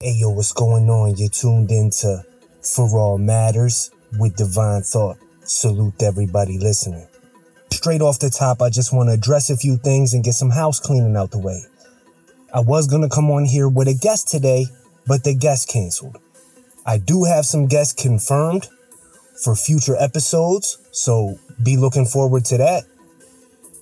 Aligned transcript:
Hey 0.00 0.12
yo, 0.12 0.30
what's 0.30 0.52
going 0.52 0.88
on? 0.88 1.16
You're 1.16 1.28
tuned 1.28 1.72
into 1.72 2.22
For 2.62 2.88
All 2.96 3.18
Matters 3.18 3.90
with 4.16 4.36
Divine 4.36 4.82
Thought. 4.82 5.16
Salute 5.42 6.00
everybody 6.04 6.56
listening. 6.56 7.08
Straight 7.72 8.00
off 8.00 8.20
the 8.20 8.30
top, 8.30 8.62
I 8.62 8.70
just 8.70 8.92
want 8.92 9.08
to 9.08 9.14
address 9.14 9.50
a 9.50 9.56
few 9.56 9.76
things 9.76 10.14
and 10.14 10.22
get 10.22 10.34
some 10.34 10.50
house 10.50 10.78
cleaning 10.78 11.16
out 11.16 11.32
the 11.32 11.40
way. 11.40 11.62
I 12.54 12.60
was 12.60 12.86
going 12.86 13.02
to 13.02 13.08
come 13.08 13.28
on 13.28 13.44
here 13.44 13.68
with 13.68 13.88
a 13.88 13.92
guest 13.92 14.28
today, 14.28 14.66
but 15.04 15.24
the 15.24 15.34
guest 15.34 15.68
canceled. 15.68 16.18
I 16.86 16.98
do 16.98 17.24
have 17.24 17.44
some 17.44 17.66
guests 17.66 18.00
confirmed 18.00 18.68
for 19.42 19.56
future 19.56 19.96
episodes, 19.98 20.78
so 20.92 21.40
be 21.60 21.76
looking 21.76 22.06
forward 22.06 22.44
to 22.44 22.58
that. 22.58 22.84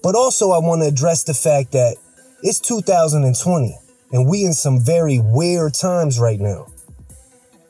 But 0.03 0.15
also, 0.15 0.53
I 0.53 0.61
want 0.61 0.81
to 0.81 0.89
address 0.89 1.25
the 1.25 1.35
fact 1.35 1.73
that 1.73 1.99
it's 2.43 2.59
2020 2.61 3.77
and 4.13 4.29
we 4.29 4.45
in 4.45 4.53
some 4.53 4.81
very 4.81 5.21
weird 5.21 5.75
times 5.75 6.19
right 6.19 6.41
now. 6.41 6.67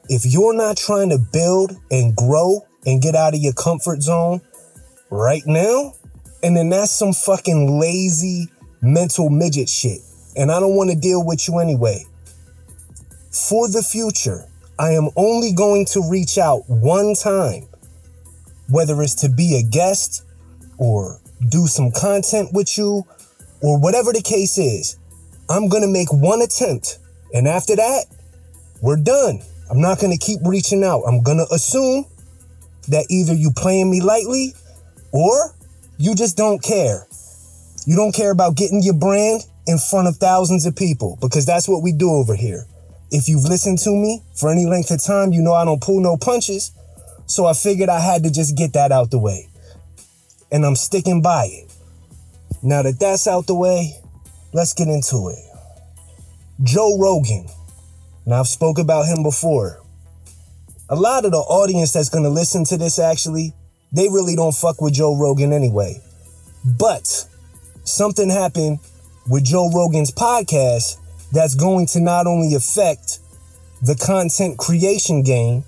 If 0.09 0.25
you're 0.25 0.55
not 0.55 0.77
trying 0.77 1.11
to 1.11 1.19
build 1.19 1.73
and 1.91 2.15
grow 2.15 2.67
and 2.85 3.03
get 3.03 3.15
out 3.15 3.35
of 3.35 3.41
your 3.41 3.55
comfort 3.55 4.03
zone 4.03 4.41
right 5.11 5.43
now, 5.47 5.95
and 6.43 6.57
then 6.57 6.69
that's 6.69 6.93
some 6.93 7.13
fucking 7.13 7.81
lazy 7.81 8.49
mental 8.81 9.31
midget 9.31 9.69
shit. 9.69 10.01
And 10.37 10.53
I 10.53 10.61
don't 10.61 10.77
want 10.77 10.91
to 10.91 10.97
deal 10.97 11.25
with 11.25 11.49
you 11.49 11.59
anyway. 11.59 12.05
For 13.49 13.69
the 13.69 13.83
future, 13.83 14.45
I 14.79 14.93
am 14.93 15.09
only 15.17 15.53
going 15.53 15.87
to 15.87 16.09
reach 16.09 16.39
out 16.39 16.69
one 16.69 17.15
time, 17.15 17.67
whether 18.69 19.03
it's 19.03 19.15
to 19.17 19.29
be 19.29 19.57
a 19.57 19.63
guest 19.63 20.23
or 20.79 21.19
do 21.49 21.67
some 21.67 21.91
content 21.91 22.53
with 22.53 22.77
you 22.77 23.05
or 23.63 23.79
whatever 23.81 24.13
the 24.13 24.23
case 24.23 24.59
is. 24.59 24.99
I'm 25.49 25.69
going 25.69 25.83
to 25.83 25.89
make 25.89 26.13
one 26.13 26.43
attempt. 26.43 26.99
And 27.33 27.47
after 27.47 27.77
that, 27.77 28.07
we're 28.81 28.97
done. 28.97 29.41
I'm 29.71 29.81
not 29.81 30.01
going 30.01 30.17
to 30.17 30.19
keep 30.19 30.41
reaching 30.45 30.85
out. 30.85 31.03
I'm 31.07 31.23
going 31.23 31.39
to 31.39 31.55
assume 31.55 32.07
that 32.89 33.07
either 33.11 33.35
you 33.35 33.51
playing 33.57 33.91
me 33.91 34.01
lightly 34.01 34.55
or 35.13 35.55
you 35.99 36.15
just 36.15 36.37
don't 36.37 36.63
care. 36.63 37.07
You 37.87 37.97
don't 37.97 38.15
care 38.15 38.31
about 38.31 38.57
getting 38.57 38.83
your 38.83 38.95
brand 38.95 39.43
in 39.67 39.79
front 39.79 40.09
of 40.09 40.17
thousands 40.17 40.67
of 40.67 40.77
people 40.77 41.19
because 41.21 41.47
that's 41.47 41.69
what 41.69 41.83
we 41.83 41.93
do 41.93 42.11
over 42.11 42.35
here. 42.35 42.67
If 43.11 43.29
you've 43.29 43.45
listened 43.45 43.79
to 43.81 43.91
me 43.91 44.23
for 44.35 44.51
any 44.51 44.67
length 44.67 44.91
of 44.91 45.03
time, 45.03 45.33
you 45.33 45.43
know 45.43 45.53
I 45.53 45.65
don't 45.65 45.81
pull 45.81 46.01
no 46.01 46.17
punches. 46.17 46.73
So 47.27 47.47
I 47.47 47.55
figured 47.55 47.89
I 47.89 48.01
had 48.01 48.23
to 48.25 48.31
just 48.31 48.57
get 48.57 48.73
that 48.75 48.93
out 48.93 49.11
the 49.11 49.19
way. 49.19 49.49
And 50.51 50.65
I'm 50.65 50.77
sticking 50.77 51.23
by 51.23 51.47
it. 51.51 51.73
Now 52.63 52.83
that 52.83 52.99
that's 53.01 53.27
out 53.27 53.47
the 53.47 53.55
way, 53.55 53.95
let's 54.53 54.75
get 54.75 54.89
into 54.89 55.29
it. 55.29 55.39
Joe 56.63 56.99
Rogan. 56.99 57.47
Now 58.25 58.41
I've 58.41 58.49
spoke 58.49 58.79
about 58.79 59.07
him 59.07 59.23
before. 59.23 59.81
A 60.89 60.97
lot 60.97 61.25
of 61.25 61.33
the 61.33 61.39
audience 61.39 61.93
that's 61.93 62.09
going 62.09 62.25
to 62.25 62.31
listen 62.31 62.65
to 62.67 62.77
this 62.77 62.99
actually, 62.99 63.53
they 63.93 64.09
really 64.09 64.37
don't 64.37 64.55
fuck 64.55 64.81
with 64.81 64.95
Joe 64.95 65.17
Rogan 65.17 65.53
anyway. 65.53 66.01
But 66.65 67.27
something 67.85 68.31
happened 68.31 68.79
with 69.29 69.45
Joe 69.45 69.71
Rogan's 69.75 70.11
podcast 70.11 70.99
that's 71.33 71.55
going 71.55 71.87
to 71.89 72.01
not 72.01 72.27
only 72.27 72.55
affect 72.55 73.19
the 73.83 73.95
content 73.95 74.59
creation 74.59 75.23
game 75.23 75.65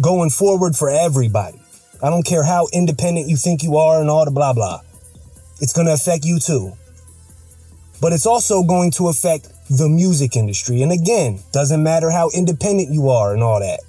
going 0.00 0.30
forward 0.30 0.74
for 0.76 0.88
everybody. 0.88 1.60
I 2.02 2.10
don't 2.10 2.24
care 2.24 2.44
how 2.44 2.68
independent 2.72 3.28
you 3.28 3.36
think 3.36 3.62
you 3.62 3.76
are 3.76 4.00
and 4.00 4.10
all 4.10 4.24
the 4.24 4.30
blah 4.30 4.52
blah. 4.52 4.80
It's 5.60 5.72
going 5.72 5.86
to 5.86 5.94
affect 5.94 6.24
you 6.24 6.38
too. 6.38 6.72
But 8.00 8.12
it's 8.12 8.26
also 8.26 8.62
going 8.62 8.90
to 8.92 9.08
affect 9.08 9.48
the 9.70 9.88
music 9.88 10.36
industry. 10.36 10.82
And 10.82 10.92
again, 10.92 11.40
doesn't 11.52 11.82
matter 11.82 12.10
how 12.10 12.30
independent 12.34 12.90
you 12.90 13.08
are 13.08 13.32
and 13.32 13.42
all 13.42 13.60
that. 13.60 13.80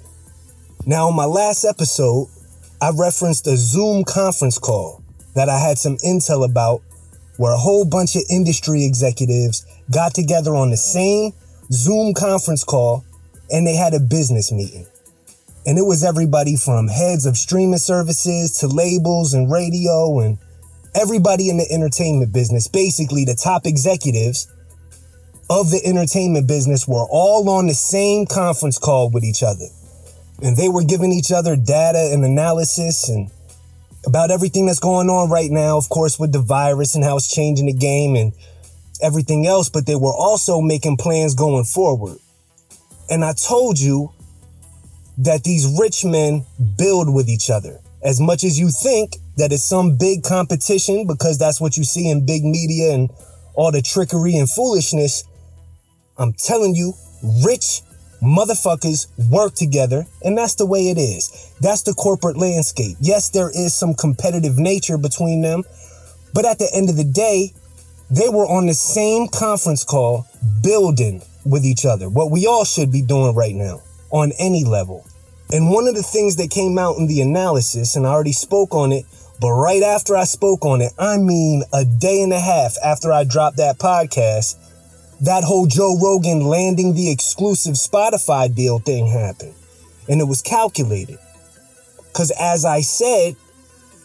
Now, 0.86 1.08
on 1.08 1.16
my 1.16 1.24
last 1.24 1.64
episode, 1.64 2.28
I 2.80 2.90
referenced 2.94 3.46
a 3.46 3.56
Zoom 3.56 4.04
conference 4.04 4.58
call 4.58 5.02
that 5.34 5.48
I 5.48 5.58
had 5.58 5.78
some 5.78 5.96
intel 5.98 6.48
about 6.48 6.82
where 7.36 7.52
a 7.52 7.58
whole 7.58 7.84
bunch 7.84 8.16
of 8.16 8.22
industry 8.30 8.84
executives 8.84 9.66
got 9.92 10.14
together 10.14 10.54
on 10.54 10.70
the 10.70 10.76
same 10.76 11.32
Zoom 11.70 12.14
conference 12.14 12.64
call 12.64 13.04
and 13.50 13.66
they 13.66 13.76
had 13.76 13.94
a 13.94 14.00
business 14.00 14.50
meeting. 14.50 14.86
And 15.66 15.78
it 15.78 15.82
was 15.82 16.04
everybody 16.04 16.56
from 16.56 16.88
heads 16.88 17.26
of 17.26 17.36
streaming 17.36 17.78
services 17.78 18.58
to 18.58 18.68
labels 18.68 19.34
and 19.34 19.50
radio 19.50 20.20
and 20.20 20.38
everybody 20.96 21.48
in 21.48 21.58
the 21.58 21.70
entertainment 21.70 22.32
business, 22.32 22.68
basically 22.68 23.24
the 23.24 23.34
top 23.34 23.66
executives 23.66 24.50
of 25.48 25.70
the 25.70 25.80
entertainment 25.84 26.48
business 26.48 26.88
were 26.88 27.06
all 27.08 27.48
on 27.50 27.66
the 27.66 27.74
same 27.74 28.26
conference 28.26 28.78
call 28.78 29.10
with 29.10 29.22
each 29.22 29.42
other. 29.42 29.66
And 30.42 30.56
they 30.56 30.68
were 30.68 30.84
giving 30.84 31.12
each 31.12 31.30
other 31.30 31.56
data 31.56 32.10
and 32.12 32.24
analysis 32.24 33.08
and 33.08 33.30
about 34.06 34.30
everything 34.30 34.66
that's 34.66 34.78
going 34.78 35.08
on 35.08 35.30
right 35.30 35.50
now, 35.50 35.76
of 35.76 35.88
course, 35.88 36.18
with 36.18 36.32
the 36.32 36.40
virus 36.40 36.94
and 36.94 37.04
how 37.04 37.16
it's 37.16 37.32
changing 37.32 37.66
the 37.66 37.72
game 37.72 38.16
and 38.16 38.32
everything 39.02 39.46
else, 39.46 39.68
but 39.68 39.86
they 39.86 39.96
were 39.96 40.14
also 40.14 40.60
making 40.60 40.96
plans 40.96 41.34
going 41.34 41.64
forward. 41.64 42.18
And 43.10 43.24
I 43.24 43.32
told 43.32 43.78
you 43.78 44.12
that 45.18 45.44
these 45.44 45.66
rich 45.78 46.04
men 46.04 46.44
build 46.76 47.12
with 47.12 47.28
each 47.28 47.50
other. 47.50 47.80
As 48.02 48.20
much 48.20 48.44
as 48.44 48.58
you 48.58 48.70
think 48.70 49.16
that 49.36 49.52
it's 49.52 49.64
some 49.64 49.96
big 49.96 50.22
competition, 50.22 51.06
because 51.06 51.38
that's 51.38 51.60
what 51.60 51.76
you 51.76 51.84
see 51.84 52.10
in 52.10 52.24
big 52.24 52.42
media 52.44 52.92
and 52.92 53.10
all 53.54 53.72
the 53.72 53.82
trickery 53.82 54.36
and 54.36 54.50
foolishness, 54.50 55.24
I'm 56.18 56.32
telling 56.32 56.74
you, 56.74 56.92
rich 57.44 57.82
motherfuckers 58.22 59.06
work 59.30 59.54
together, 59.54 60.06
and 60.22 60.36
that's 60.36 60.54
the 60.54 60.66
way 60.66 60.88
it 60.88 60.98
is. 60.98 61.52
That's 61.60 61.82
the 61.82 61.92
corporate 61.92 62.36
landscape. 62.36 62.96
Yes, 63.00 63.30
there 63.30 63.50
is 63.50 63.74
some 63.74 63.94
competitive 63.94 64.58
nature 64.58 64.98
between 64.98 65.42
them, 65.42 65.64
but 66.32 66.44
at 66.44 66.58
the 66.58 66.70
end 66.74 66.88
of 66.88 66.96
the 66.96 67.04
day, 67.04 67.52
they 68.10 68.28
were 68.28 68.46
on 68.46 68.66
the 68.66 68.74
same 68.74 69.28
conference 69.28 69.84
call 69.84 70.26
building 70.62 71.22
with 71.44 71.64
each 71.64 71.84
other, 71.84 72.08
what 72.08 72.30
we 72.30 72.46
all 72.46 72.64
should 72.64 72.90
be 72.90 73.02
doing 73.02 73.34
right 73.34 73.54
now 73.54 73.82
on 74.10 74.32
any 74.38 74.64
level. 74.64 75.06
And 75.52 75.70
one 75.70 75.86
of 75.86 75.94
the 75.94 76.02
things 76.02 76.36
that 76.36 76.50
came 76.50 76.78
out 76.78 76.96
in 76.96 77.06
the 77.06 77.20
analysis, 77.20 77.96
and 77.96 78.06
I 78.06 78.10
already 78.10 78.32
spoke 78.32 78.74
on 78.74 78.92
it, 78.92 79.04
but 79.40 79.52
right 79.52 79.82
after 79.82 80.16
I 80.16 80.24
spoke 80.24 80.64
on 80.64 80.80
it, 80.80 80.92
I 80.98 81.18
mean 81.18 81.62
a 81.72 81.84
day 81.84 82.22
and 82.22 82.32
a 82.32 82.40
half 82.40 82.76
after 82.82 83.12
I 83.12 83.24
dropped 83.24 83.58
that 83.58 83.78
podcast, 83.78 84.56
that 85.20 85.44
whole 85.44 85.66
Joe 85.66 85.98
Rogan 86.00 86.40
landing 86.40 86.94
the 86.94 87.10
exclusive 87.10 87.74
Spotify 87.74 88.54
deal 88.54 88.78
thing 88.78 89.06
happened. 89.06 89.54
And 90.08 90.20
it 90.20 90.24
was 90.24 90.40
calculated. 90.40 91.18
Because 91.98 92.30
as 92.40 92.64
I 92.64 92.80
said, 92.80 93.36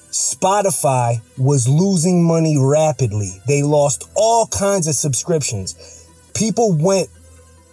Spotify 0.10 1.22
was 1.38 1.70
losing 1.70 2.24
money 2.24 2.58
rapidly. 2.60 3.32
They 3.48 3.64
lost 3.64 4.10
all 4.16 4.48
kinds 4.48 4.88
of 4.88 4.96
subscriptions. 4.96 6.08
People 6.34 6.74
went 6.74 7.10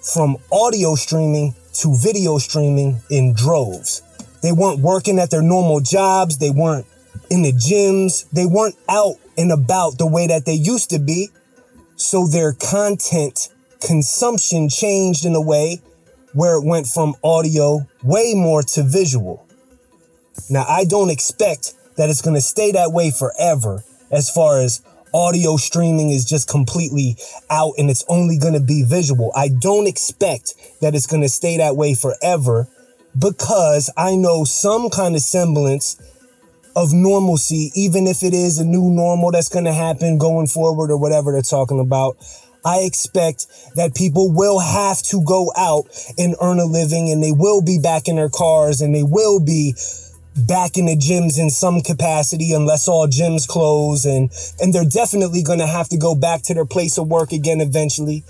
from 0.01 0.37
audio 0.53 0.95
streaming 0.95 1.57
to 1.75 1.97
video 1.97 2.39
streaming 2.39 3.01
in 3.11 3.35
droves. 3.35 4.03
They 4.43 4.53
weren't 4.53 4.79
working 4.79 5.19
at 5.19 5.31
their 5.31 5.43
normal 5.43 5.81
jobs. 5.81 6.39
They 6.39 6.51
weren't 6.51 6.87
in 7.31 7.43
the 7.43 7.53
gyms. 7.53 8.29
They 8.31 8.47
weren't 8.47 8.77
out 8.89 9.17
and 9.37 9.53
about 9.53 9.99
the 9.99 10.07
way 10.07 10.27
that 10.27 10.45
they 10.45 10.55
used 10.55 10.91
to 10.91 10.99
be. 10.99 11.29
So 11.97 12.27
their 12.27 12.53
content 12.53 13.49
consumption 13.81 14.69
changed 14.69 15.25
in 15.25 15.35
a 15.35 15.41
way 15.41 15.81
where 16.33 16.57
it 16.57 16.65
went 16.65 16.87
from 16.87 17.15
audio 17.23 17.87
way 18.03 18.35
more 18.35 18.63
to 18.63 18.83
visual. 18.83 19.47
Now, 20.51 20.65
I 20.69 20.85
don't 20.85 21.11
expect 21.11 21.75
that 21.97 22.11
it's 22.11 22.23
going 22.23 22.35
to 22.35 22.41
stay 22.41 22.73
that 22.73 22.93
way 22.93 23.11
forever 23.11 23.83
as 24.11 24.31
far 24.31 24.61
as 24.61 24.83
audio 25.15 25.57
streaming 25.57 26.11
is 26.11 26.25
just 26.25 26.49
completely 26.49 27.17
out 27.51 27.73
and 27.79 27.91
it's 27.91 28.05
only 28.09 28.39
going 28.39 28.55
to 28.55 28.61
be 28.61 28.83
visual. 28.83 29.33
I 29.35 29.49
don't 29.49 29.87
expect 29.87 30.55
that 30.81 30.95
it's 30.95 31.07
going 31.07 31.23
to 31.23 31.29
stay 31.29 31.57
that 31.57 31.77
way 31.77 31.95
forever 31.95 32.69
because 33.19 33.91
I 33.97 34.17
know 34.17 34.45
some 34.45 34.91
kind 34.91 35.17
of 35.17 35.23
semblance 35.23 35.97
of 36.79 36.93
normalcy, 36.93 37.73
even 37.75 38.07
if 38.07 38.23
it 38.23 38.33
is 38.33 38.59
a 38.59 38.65
new 38.65 38.89
normal 38.89 39.33
that's 39.33 39.49
going 39.49 39.65
to 39.65 39.73
happen 39.73 40.17
going 40.17 40.47
forward 40.47 40.93
or 40.93 40.97
whatever 40.97 41.33
they're 41.33 41.43
talking 41.43 41.81
about. 41.81 42.17
I 42.65 42.83
expect 42.87 43.47
that 43.75 43.97
people 43.97 44.31
will 44.33 44.61
have 44.61 45.03
to 45.11 45.21
go 45.25 45.53
out 45.57 45.87
and 46.17 46.37
earn 46.41 46.61
a 46.61 46.67
living 46.67 47.11
and 47.11 47.21
they 47.21 47.33
will 47.33 47.63
be 47.63 47.81
back 47.81 48.07
in 48.07 48.15
their 48.15 48.29
cars 48.29 48.81
and 48.81 48.95
they 48.95 49.03
will 49.03 49.41
be 49.41 49.75
back 50.37 50.77
in 50.77 50.87
the 50.87 50.95
gyms 50.95 51.37
in 51.37 51.51
some 51.51 51.81
capacity 51.81 52.53
unless 52.53 52.87
all 52.87 53.09
gyms 53.09 53.49
close 53.49 54.05
and 54.05 54.31
and 54.61 54.73
they're 54.73 54.85
definitely 54.85 55.43
going 55.43 55.59
to 55.59 55.67
have 55.67 55.89
to 55.89 55.97
go 55.97 56.15
back 56.15 56.43
to 56.43 56.55
their 56.55 56.67
place 56.67 56.97
of 56.97 57.09
work 57.09 57.33
again 57.33 57.61
eventually 57.61 58.23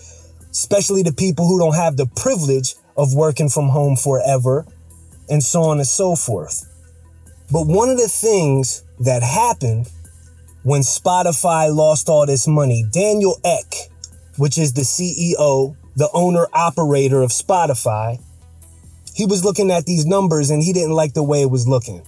especially 0.51 1.03
the 1.03 1.13
people 1.13 1.47
who 1.47 1.59
don't 1.59 1.75
have 1.75 1.99
the 1.99 2.07
privilege 2.17 2.77
of 2.97 3.15
working 3.15 3.51
from 3.51 3.69
home 3.69 3.95
forever 3.95 4.65
and 5.29 5.43
so 5.43 5.61
on 5.65 5.77
and 5.77 5.87
so 5.87 6.17
forth 6.17 6.68
but 7.51 7.67
one 7.67 7.89
of 7.89 7.99
the 7.99 8.09
things 8.09 8.83
that 9.01 9.23
happened 9.23 9.89
when 10.63 10.83
Spotify 10.83 11.75
lost 11.75 12.09
all 12.09 12.27
this 12.27 12.47
money, 12.47 12.85
Daniel 12.91 13.39
Ek, 13.45 13.91
which 14.37 14.59
is 14.59 14.75
the 14.75 14.83
CEO, 14.83 15.77
the 15.97 16.11
owner 16.13 16.47
operator 16.53 17.23
of 17.23 17.31
Spotify, 17.31 18.21
he 19.15 19.25
was 19.27 19.45
looking 19.45 19.71
at 19.71 19.87
these 19.87 20.05
numbers 20.05 20.51
and 20.51 20.63
he 20.63 20.73
didn't 20.73 20.93
like 20.93 21.15
the 21.15 21.23
way 21.23 21.43
it 21.43 21.51
was 21.51 21.67
looking. 21.67 22.03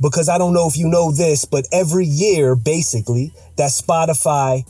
Because 0.00 0.28
I 0.28 0.38
don't 0.38 0.52
know 0.52 0.66
if 0.68 0.76
you 0.76 0.88
know 0.88 1.12
this, 1.12 1.44
but 1.44 1.66
every 1.72 2.06
year, 2.06 2.56
basically, 2.56 3.32
that 3.56 3.70
Spotify 3.70 4.64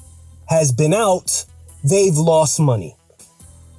has 0.48 0.72
been 0.72 0.92
out, 0.92 1.44
they've 1.82 2.16
lost 2.16 2.60
money. 2.60 2.96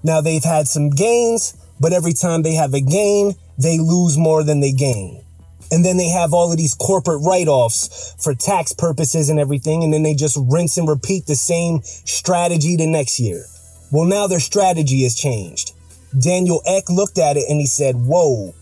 Now 0.03 0.21
they've 0.21 0.43
had 0.43 0.67
some 0.67 0.89
gains, 0.89 1.55
but 1.79 1.93
every 1.93 2.13
time 2.13 2.41
they 2.41 2.53
have 2.55 2.73
a 2.73 2.81
gain, 2.81 3.35
they 3.57 3.79
lose 3.79 4.17
more 4.17 4.43
than 4.43 4.61
they 4.61 4.71
gain. 4.71 5.23
And 5.71 5.83
then 5.83 5.97
they 5.97 6.09
have 6.09 6.33
all 6.33 6.51
of 6.51 6.57
these 6.57 6.73
corporate 6.75 7.21
write 7.23 7.47
offs 7.47 8.15
for 8.23 8.33
tax 8.33 8.73
purposes 8.73 9.29
and 9.29 9.39
everything. 9.39 9.83
And 9.83 9.93
then 9.93 10.03
they 10.03 10.13
just 10.13 10.37
rinse 10.49 10.77
and 10.77 10.87
repeat 10.87 11.25
the 11.25 11.35
same 11.35 11.81
strategy 11.83 12.75
the 12.75 12.87
next 12.87 13.19
year. 13.19 13.43
Well, 13.91 14.05
now 14.05 14.27
their 14.27 14.39
strategy 14.39 15.03
has 15.03 15.15
changed. 15.15 15.73
Daniel 16.17 16.61
Ek 16.65 16.89
looked 16.89 17.17
at 17.17 17.37
it 17.37 17.45
and 17.49 17.59
he 17.59 17.67
said, 17.67 17.95
Whoa, 17.95 18.53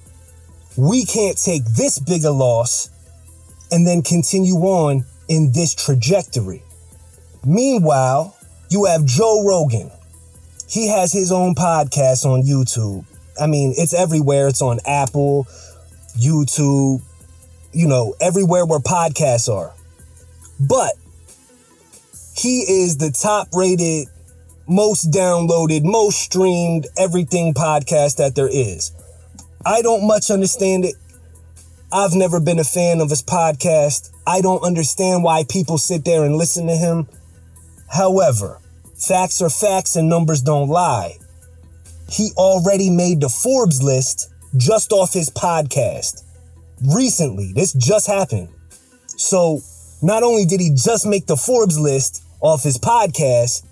we 0.78 1.06
can't 1.06 1.38
take 1.38 1.64
this 1.66 2.00
big 2.00 2.26
a 2.26 2.32
loss 2.32 2.90
and 3.72 3.88
then 3.88 4.02
continue 4.02 4.56
on 4.56 5.06
in 5.28 5.52
this 5.52 5.74
trajectory. 5.74 6.64
Meanwhile, 7.46 8.36
you 8.70 8.86
have 8.86 9.06
Joe 9.06 9.44
Rogan. 9.48 9.92
He 10.68 10.88
has 10.88 11.14
his 11.14 11.32
own 11.32 11.56
podcast 11.56 12.26
on 12.26 12.42
YouTube. 12.44 13.06
I 13.40 13.48
mean, 13.48 13.74
it's 13.78 13.94
everywhere. 13.94 14.48
It's 14.48 14.62
on 14.62 14.80
Apple, 14.86 15.48
YouTube, 16.20 17.02
you 17.74 17.88
know, 17.88 18.16
everywhere 18.20 18.66
where 18.66 18.80
podcasts 18.80 19.54
are. 19.54 19.74
But 20.60 20.94
he 22.36 22.62
is 22.62 22.98
the 22.98 23.12
top 23.12 23.50
rated, 23.54 24.08
most 24.68 25.12
downloaded, 25.12 25.84
most 25.84 26.20
streamed, 26.20 26.88
everything 26.98 27.54
podcast 27.54 28.18
that 28.18 28.36
there 28.36 28.50
is. 28.50 28.92
I 29.66 29.82
don't 29.82 30.06
much 30.06 30.30
understand 30.30 30.86
it. 30.86 30.96
I've 31.92 32.14
never 32.14 32.40
been 32.40 32.60
a 32.60 32.64
fan 32.64 33.00
of 33.00 33.10
his 33.10 33.24
podcast. 33.24 34.12
I 34.28 34.42
don't 34.42 34.64
understand 34.64 35.24
why 35.24 35.46
people 35.48 35.78
sit 35.78 36.04
there 36.04 36.24
and 36.24 36.36
listen 36.36 36.68
to 36.68 36.76
him. 36.76 37.08
However, 37.88 38.60
facts 38.96 39.42
are 39.42 39.50
facts 39.50 39.96
and 39.96 40.10
numbers 40.10 40.42
don't 40.42 40.68
lie. 40.68 41.18
He 42.10 42.32
already 42.38 42.90
made 42.90 43.22
the 43.22 43.30
Forbes 43.30 43.82
list 43.82 44.32
just 44.58 44.92
off 44.92 45.14
his 45.14 45.30
podcast. 45.30 46.24
Recently, 46.94 47.54
this 47.54 47.74
just 47.74 48.08
happened. 48.08 48.50
So, 49.08 49.62
not 50.02 50.24
only 50.24 50.46
did 50.46 50.60
he 50.60 50.72
just 50.72 51.06
make 51.06 51.26
the 51.26 51.38
Forbes 51.38 51.80
list 51.80 52.24
off 52.42 52.64
his 52.64 52.78
podcast, 52.78 53.66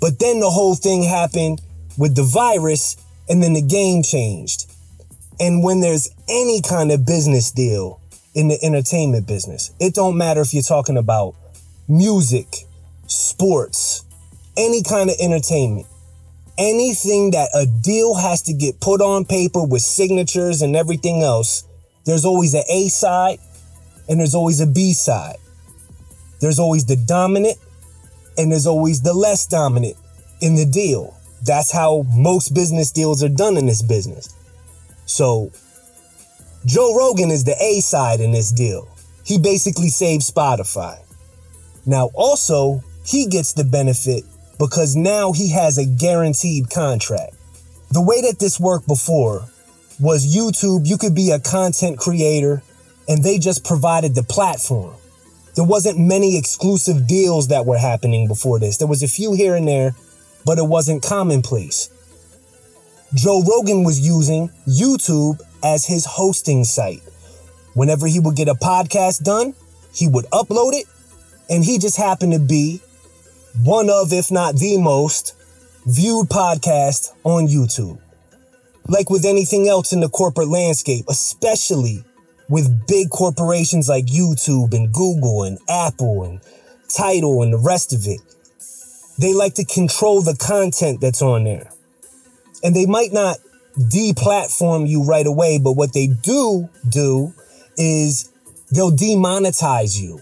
but 0.00 0.18
then 0.18 0.40
the 0.40 0.50
whole 0.50 0.74
thing 0.74 1.02
happened 1.02 1.60
with 1.96 2.14
the 2.14 2.22
virus 2.22 2.96
and 3.28 3.42
then 3.42 3.54
the 3.54 3.62
game 3.62 4.02
changed. 4.02 4.70
And 5.40 5.64
when 5.64 5.80
there's 5.80 6.08
any 6.28 6.60
kind 6.60 6.92
of 6.92 7.06
business 7.06 7.50
deal 7.50 8.00
in 8.34 8.48
the 8.48 8.58
entertainment 8.62 9.26
business, 9.26 9.72
it 9.80 9.94
don't 9.94 10.16
matter 10.16 10.40
if 10.40 10.52
you're 10.52 10.62
talking 10.62 10.96
about 10.96 11.34
music, 11.88 12.66
sports, 13.06 14.04
any 14.56 14.82
kind 14.82 15.10
of 15.10 15.16
entertainment 15.20 15.86
anything 16.58 17.32
that 17.32 17.48
a 17.54 17.66
deal 17.66 18.14
has 18.14 18.42
to 18.42 18.52
get 18.52 18.80
put 18.80 19.00
on 19.00 19.24
paper 19.24 19.64
with 19.64 19.82
signatures 19.82 20.62
and 20.62 20.76
everything 20.76 21.22
else, 21.22 21.64
there's 22.04 22.24
always 22.24 22.54
an 22.54 22.64
A 22.70 22.88
side 22.88 23.38
and 24.08 24.20
there's 24.20 24.34
always 24.34 24.60
a 24.60 24.66
B 24.66 24.92
side. 24.92 25.36
There's 26.40 26.58
always 26.58 26.84
the 26.84 26.96
dominant 26.96 27.58
and 28.36 28.52
there's 28.52 28.66
always 28.66 29.02
the 29.02 29.14
less 29.14 29.46
dominant 29.46 29.96
in 30.40 30.56
the 30.56 30.66
deal. 30.66 31.16
That's 31.42 31.72
how 31.72 32.04
most 32.14 32.54
business 32.54 32.90
deals 32.90 33.22
are 33.22 33.28
done 33.28 33.56
in 33.56 33.66
this 33.66 33.82
business. 33.82 34.34
So, 35.06 35.50
Joe 36.66 36.96
Rogan 36.96 37.30
is 37.30 37.44
the 37.44 37.56
A 37.62 37.80
side 37.80 38.20
in 38.20 38.32
this 38.32 38.50
deal. 38.50 38.88
He 39.24 39.38
basically 39.38 39.88
saved 39.88 40.22
Spotify. 40.22 40.98
Now, 41.86 42.10
also, 42.14 42.82
he 43.04 43.26
gets 43.26 43.52
the 43.52 43.64
benefit 43.64 44.24
because 44.58 44.96
now 44.96 45.32
he 45.32 45.50
has 45.50 45.78
a 45.78 45.86
guaranteed 45.86 46.70
contract. 46.70 47.34
The 47.90 48.02
way 48.02 48.22
that 48.22 48.38
this 48.38 48.58
worked 48.58 48.86
before 48.86 49.48
was 50.00 50.34
YouTube, 50.34 50.86
you 50.86 50.98
could 50.98 51.14
be 51.14 51.30
a 51.30 51.38
content 51.38 51.98
creator 51.98 52.62
and 53.08 53.22
they 53.22 53.38
just 53.38 53.64
provided 53.64 54.14
the 54.14 54.22
platform. 54.22 54.94
There 55.54 55.64
wasn't 55.64 55.98
many 55.98 56.36
exclusive 56.36 57.06
deals 57.06 57.48
that 57.48 57.66
were 57.66 57.78
happening 57.78 58.26
before 58.26 58.58
this. 58.58 58.78
There 58.78 58.88
was 58.88 59.02
a 59.02 59.08
few 59.08 59.34
here 59.34 59.54
and 59.54 59.68
there, 59.68 59.94
but 60.44 60.58
it 60.58 60.66
wasn't 60.66 61.02
commonplace. 61.02 61.90
Joe 63.14 63.42
Rogan 63.42 63.84
was 63.84 64.00
using 64.00 64.50
YouTube 64.66 65.40
as 65.62 65.86
his 65.86 66.04
hosting 66.04 66.64
site. 66.64 67.02
Whenever 67.74 68.08
he 68.08 68.18
would 68.18 68.34
get 68.34 68.48
a 68.48 68.54
podcast 68.54 69.22
done, 69.22 69.54
he 69.94 70.08
would 70.08 70.24
upload 70.26 70.72
it, 70.72 70.86
and 71.48 71.64
he 71.64 71.78
just 71.78 71.96
happened 71.96 72.32
to 72.32 72.40
be 72.40 72.80
one 73.62 73.88
of, 73.88 74.12
if 74.12 74.30
not 74.30 74.56
the 74.56 74.78
most 74.78 75.36
viewed 75.86 76.28
podcast 76.28 77.12
on 77.24 77.46
YouTube. 77.46 77.98
Like 78.88 79.10
with 79.10 79.24
anything 79.24 79.68
else 79.68 79.92
in 79.92 80.00
the 80.00 80.08
corporate 80.08 80.48
landscape, 80.48 81.04
especially 81.08 82.04
with 82.48 82.86
big 82.86 83.10
corporations 83.10 83.88
like 83.88 84.06
YouTube 84.06 84.74
and 84.74 84.92
Google 84.92 85.44
and 85.44 85.58
Apple 85.68 86.24
and 86.24 86.40
Tidal 86.88 87.42
and 87.42 87.52
the 87.52 87.58
rest 87.58 87.92
of 87.92 88.06
it, 88.06 88.20
they 89.18 89.32
like 89.32 89.54
to 89.54 89.64
control 89.64 90.20
the 90.20 90.36
content 90.36 91.00
that's 91.00 91.22
on 91.22 91.44
there. 91.44 91.70
And 92.62 92.74
they 92.74 92.86
might 92.86 93.12
not 93.12 93.38
deplatform 93.78 94.88
you 94.88 95.04
right 95.04 95.26
away, 95.26 95.58
but 95.58 95.72
what 95.72 95.92
they 95.92 96.06
do 96.06 96.68
do 96.88 97.32
is 97.76 98.30
they'll 98.70 98.92
demonetize 98.92 100.00
you 100.00 100.20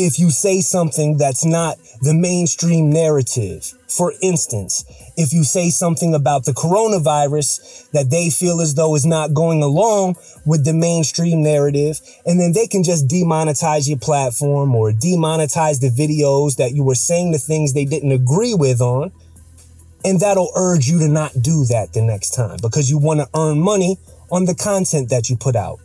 if 0.00 0.18
you 0.18 0.30
say 0.30 0.62
something 0.62 1.18
that's 1.18 1.44
not 1.44 1.76
the 2.00 2.14
mainstream 2.14 2.90
narrative. 2.90 3.74
For 3.86 4.14
instance, 4.22 4.84
if 5.18 5.34
you 5.34 5.44
say 5.44 5.68
something 5.68 6.14
about 6.14 6.46
the 6.46 6.52
coronavirus 6.52 7.90
that 7.90 8.08
they 8.08 8.30
feel 8.30 8.62
as 8.62 8.74
though 8.74 8.94
is 8.94 9.04
not 9.04 9.34
going 9.34 9.62
along 9.62 10.16
with 10.46 10.64
the 10.64 10.72
mainstream 10.72 11.42
narrative, 11.42 12.00
and 12.24 12.40
then 12.40 12.52
they 12.54 12.66
can 12.66 12.82
just 12.82 13.08
demonetize 13.08 13.88
your 13.88 13.98
platform 13.98 14.74
or 14.74 14.90
demonetize 14.90 15.80
the 15.80 15.90
videos 15.90 16.56
that 16.56 16.72
you 16.72 16.82
were 16.82 16.94
saying 16.94 17.32
the 17.32 17.38
things 17.38 17.74
they 17.74 17.84
didn't 17.84 18.12
agree 18.12 18.54
with 18.54 18.80
on. 18.80 19.12
And 20.02 20.18
that'll 20.18 20.50
urge 20.56 20.88
you 20.88 20.98
to 21.00 21.08
not 21.08 21.32
do 21.42 21.66
that 21.66 21.92
the 21.92 22.00
next 22.00 22.30
time 22.30 22.56
because 22.62 22.88
you 22.88 22.96
want 22.96 23.20
to 23.20 23.28
earn 23.38 23.60
money 23.60 23.98
on 24.30 24.46
the 24.46 24.54
content 24.54 25.10
that 25.10 25.28
you 25.28 25.36
put 25.36 25.56
out. 25.56 25.78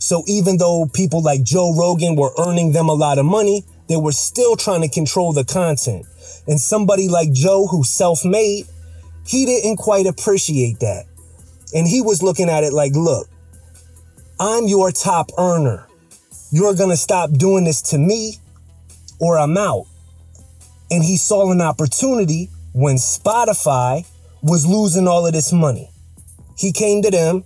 So 0.00 0.24
even 0.26 0.56
though 0.56 0.86
people 0.92 1.22
like 1.22 1.42
Joe 1.42 1.74
Rogan 1.76 2.16
were 2.16 2.32
earning 2.38 2.72
them 2.72 2.88
a 2.88 2.94
lot 2.94 3.18
of 3.18 3.26
money, 3.26 3.64
they 3.86 3.96
were 3.96 4.12
still 4.12 4.56
trying 4.56 4.80
to 4.80 4.88
control 4.88 5.32
the 5.32 5.44
content. 5.44 6.06
And 6.46 6.58
somebody 6.58 7.06
like 7.06 7.32
Joe, 7.32 7.66
who's 7.66 7.90
self 7.90 8.24
made, 8.24 8.64
he 9.26 9.44
didn't 9.44 9.76
quite 9.76 10.06
appreciate 10.06 10.80
that. 10.80 11.04
And 11.74 11.86
he 11.86 12.00
was 12.00 12.22
looking 12.22 12.48
at 12.48 12.64
it 12.64 12.72
like, 12.72 12.94
look, 12.94 13.28
I'm 14.40 14.66
your 14.66 14.90
top 14.90 15.30
earner. 15.38 15.86
You're 16.50 16.74
going 16.74 16.90
to 16.90 16.96
stop 16.96 17.30
doing 17.32 17.64
this 17.64 17.82
to 17.90 17.98
me 17.98 18.36
or 19.20 19.38
I'm 19.38 19.56
out. 19.58 19.84
And 20.90 21.04
he 21.04 21.18
saw 21.18 21.52
an 21.52 21.60
opportunity 21.60 22.48
when 22.72 22.96
Spotify 22.96 24.06
was 24.42 24.66
losing 24.66 25.06
all 25.06 25.26
of 25.26 25.34
this 25.34 25.52
money. 25.52 25.90
He 26.56 26.72
came 26.72 27.02
to 27.02 27.10
them 27.10 27.44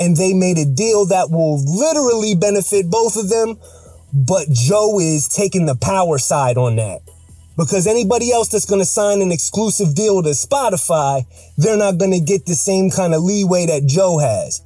and 0.00 0.16
they 0.16 0.32
made 0.32 0.58
a 0.58 0.64
deal 0.64 1.04
that 1.06 1.30
will 1.30 1.62
literally 1.62 2.34
benefit 2.34 2.90
both 2.90 3.16
of 3.16 3.28
them. 3.28 3.58
But 4.12 4.48
Joe 4.50 4.98
is 4.98 5.28
taking 5.28 5.66
the 5.66 5.76
power 5.76 6.18
side 6.18 6.56
on 6.56 6.76
that. 6.76 7.02
Because 7.56 7.86
anybody 7.86 8.32
else 8.32 8.48
that's 8.48 8.64
going 8.64 8.80
to 8.80 8.86
sign 8.86 9.20
an 9.20 9.30
exclusive 9.30 9.94
deal 9.94 10.22
to 10.22 10.30
Spotify, 10.30 11.26
they're 11.58 11.76
not 11.76 11.98
going 11.98 12.12
to 12.12 12.20
get 12.20 12.46
the 12.46 12.54
same 12.54 12.90
kind 12.90 13.14
of 13.14 13.22
leeway 13.22 13.66
that 13.66 13.86
Joe 13.86 14.18
has. 14.18 14.62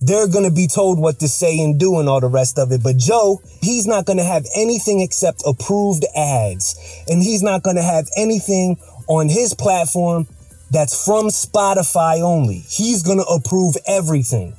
They're 0.00 0.28
going 0.28 0.44
to 0.44 0.54
be 0.54 0.66
told 0.66 0.98
what 0.98 1.20
to 1.20 1.28
say 1.28 1.60
and 1.60 1.78
do 1.78 1.98
and 1.98 2.08
all 2.08 2.20
the 2.20 2.28
rest 2.28 2.58
of 2.58 2.72
it. 2.72 2.82
But 2.82 2.96
Joe, 2.96 3.40
he's 3.60 3.86
not 3.86 4.04
going 4.04 4.18
to 4.18 4.24
have 4.24 4.44
anything 4.56 5.00
except 5.00 5.42
approved 5.46 6.04
ads. 6.16 6.74
And 7.08 7.22
he's 7.22 7.42
not 7.42 7.62
going 7.62 7.76
to 7.76 7.82
have 7.82 8.08
anything 8.16 8.76
on 9.06 9.28
his 9.28 9.54
platform 9.54 10.26
that's 10.70 11.04
from 11.04 11.26
Spotify 11.28 12.20
only. 12.20 12.58
He's 12.68 13.02
going 13.02 13.18
to 13.18 13.24
approve 13.24 13.76
everything. 13.86 14.54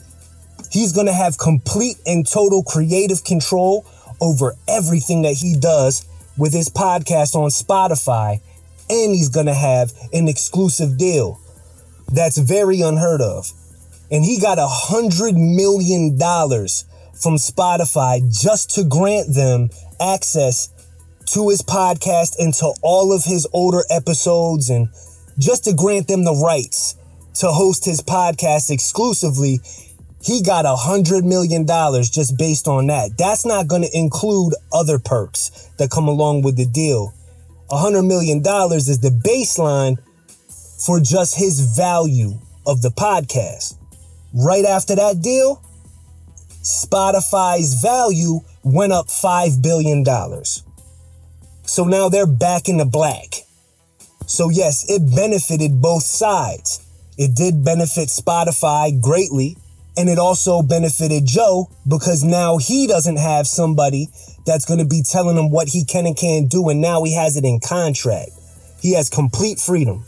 He's 0.72 0.92
going 0.92 1.08
to 1.08 1.13
have 1.13 1.38
complete 1.38 1.98
and 2.06 2.28
total 2.28 2.63
creative 2.63 3.24
control 3.24 3.86
over 4.22 4.56
everything 4.68 5.22
that 5.24 5.34
he 5.34 5.56
does 5.56 6.06
with 6.38 6.54
his 6.54 6.70
podcast 6.70 7.36
on 7.36 7.50
Spotify. 7.50 8.42
And 8.89 9.13
he's 9.13 9.30
going 9.30 9.46
to 9.46 9.54
have 9.54 9.92
an 10.13 10.28
exclusive 10.28 10.98
deal 10.98 11.39
that's 12.12 12.38
very 12.38 12.82
unheard 12.82 13.22
of. 13.22 13.51
And 14.12 14.25
he 14.25 14.39
got 14.39 14.58
a 14.58 14.68
hundred 14.68 15.36
million 15.36 16.18
dollars 16.18 16.86
from 17.22 17.36
Spotify 17.36 18.22
just 18.32 18.72
to 18.72 18.84
grant 18.84 19.36
them 19.36 19.70
access 20.00 20.70
to 21.28 21.50
his 21.50 21.62
podcast 21.62 22.39
and 22.39 22.54
to 22.56 22.74
all 22.82 23.13
of 23.13 23.24
his 23.25 23.48
older 23.54 23.84
episodes 23.92 24.70
and 24.70 24.89
just 25.39 25.63
to 25.63 25.74
grant 25.74 26.08
them 26.08 26.24
the 26.24 26.36
rights 26.36 26.96
to 27.36 27.48
host 27.48 27.86
his 27.86 28.01
podcast 28.01 28.69
exclusively, 28.69 29.60
he 30.22 30.43
got 30.43 30.65
a 30.65 30.75
hundred 30.75 31.24
million 31.24 31.65
dollars 31.65 32.10
just 32.10 32.38
based 32.38 32.67
on 32.67 32.88
that. 32.88 33.17
That's 33.17 33.46
not 33.46 33.67
going 33.67 33.84
to 33.84 33.98
include 33.98 34.53
other 34.74 35.00
perks 35.00 35.69
that 35.77 35.89
come 35.89 36.08
along 36.08 36.41
with 36.41 36.58
the 36.58 36.65
deal. 36.65 37.13
A 37.72 37.77
hundred 37.77 38.03
million 38.03 38.43
dollars 38.43 38.89
is 38.89 39.00
the 39.00 39.10
baseline 39.10 39.98
for 40.86 41.00
just 41.00 41.38
his 41.38 41.75
value 41.75 42.34
of 42.65 42.81
the 42.81 42.89
podcast. 42.89 43.75
Right 44.34 44.65
after 44.65 44.96
that 44.96 45.22
deal, 45.22 45.63
Spotify's 46.62 47.81
value 47.81 48.41
went 48.63 48.91
up 48.91 49.08
$5 49.08 49.62
billion. 49.62 50.05
So 51.65 51.86
now 51.86 52.10
they're 52.10 52.27
back 52.27 52.67
in 52.67 52.77
the 52.77 52.86
black. 52.86 53.46
So, 54.29 54.50
yes, 54.50 54.86
it 54.88 55.15
benefited 55.15 55.81
both 55.81 56.03
sides. 56.03 56.86
It 57.17 57.36
did 57.36 57.65
benefit 57.65 58.09
Spotify 58.09 59.01
greatly, 59.01 59.57
and 59.98 60.07
it 60.07 60.19
also 60.19 60.62
benefited 60.62 61.25
Joe 61.25 61.67
because 61.88 62.24
now 62.24 62.57
he 62.57 62.86
doesn't 62.86 63.17
have 63.17 63.48
somebody 63.48 64.07
that's 64.45 64.65
going 64.65 64.79
to 64.79 64.86
be 64.86 65.01
telling 65.01 65.36
him 65.36 65.50
what 65.50 65.69
he 65.69 65.83
can 65.83 66.05
and 66.05 66.15
can't 66.15 66.48
do, 66.48 66.69
and 66.69 66.79
now 66.79 67.03
he 67.03 67.15
has 67.15 67.38
it 67.38 67.43
in 67.43 67.59
contract. 67.59 68.29
He 68.79 68.93
has 68.93 69.09
complete 69.09 69.59
freedom. 69.59 70.05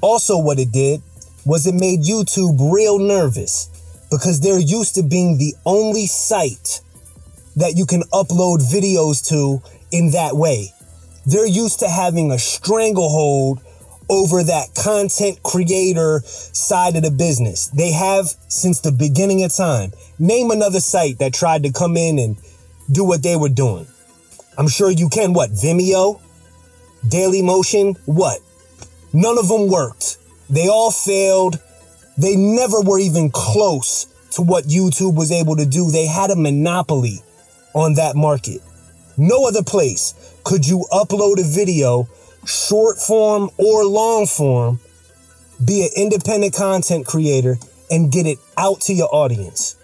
Also, 0.00 0.36
what 0.36 0.58
it 0.58 0.72
did 0.72 1.00
was 1.44 1.68
it 1.68 1.74
made 1.74 2.00
YouTube 2.00 2.72
real 2.72 2.98
nervous 2.98 3.70
because 4.10 4.40
they're 4.40 4.58
used 4.58 4.96
to 4.96 5.04
being 5.04 5.38
the 5.38 5.54
only 5.64 6.06
site 6.06 6.80
that 7.54 7.76
you 7.76 7.86
can 7.86 8.02
upload 8.12 8.58
videos 8.58 9.24
to 9.28 9.62
in 9.92 10.10
that 10.10 10.34
way. 10.34 10.72
They're 11.26 11.46
used 11.46 11.80
to 11.80 11.88
having 11.88 12.30
a 12.30 12.38
stranglehold 12.38 13.60
over 14.08 14.44
that 14.44 14.74
content 14.76 15.42
creator 15.42 16.22
side 16.24 16.94
of 16.94 17.02
the 17.02 17.10
business. 17.10 17.68
They 17.68 17.90
have 17.90 18.26
since 18.48 18.80
the 18.80 18.92
beginning 18.92 19.42
of 19.42 19.52
time. 19.52 19.92
Name 20.18 20.52
another 20.52 20.80
site 20.80 21.18
that 21.18 21.34
tried 21.34 21.64
to 21.64 21.72
come 21.72 21.96
in 21.96 22.18
and 22.20 22.36
do 22.90 23.04
what 23.04 23.24
they 23.24 23.34
were 23.34 23.48
doing. 23.48 23.86
I'm 24.56 24.68
sure 24.68 24.90
you 24.90 25.08
can. 25.08 25.32
What? 25.32 25.50
Vimeo? 25.50 26.20
Daily 27.06 27.42
Motion? 27.42 27.94
What? 28.06 28.40
None 29.12 29.38
of 29.38 29.48
them 29.48 29.68
worked. 29.68 30.18
They 30.48 30.68
all 30.68 30.92
failed. 30.92 31.58
They 32.16 32.36
never 32.36 32.80
were 32.80 33.00
even 33.00 33.30
close 33.30 34.06
to 34.32 34.42
what 34.42 34.64
YouTube 34.64 35.16
was 35.16 35.32
able 35.32 35.56
to 35.56 35.66
do. 35.66 35.90
They 35.90 36.06
had 36.06 36.30
a 36.30 36.36
monopoly 36.36 37.20
on 37.74 37.94
that 37.94 38.14
market. 38.14 38.60
No 39.16 39.46
other 39.46 39.62
place 39.62 40.14
could 40.44 40.66
you 40.66 40.86
upload 40.92 41.40
a 41.40 41.44
video, 41.44 42.08
short 42.44 42.98
form 42.98 43.50
or 43.56 43.84
long 43.84 44.26
form, 44.26 44.80
be 45.64 45.82
an 45.82 45.88
independent 45.96 46.54
content 46.54 47.06
creator, 47.06 47.56
and 47.90 48.12
get 48.12 48.26
it 48.26 48.38
out 48.58 48.80
to 48.82 48.92
your 48.92 49.08
audience. 49.14 49.76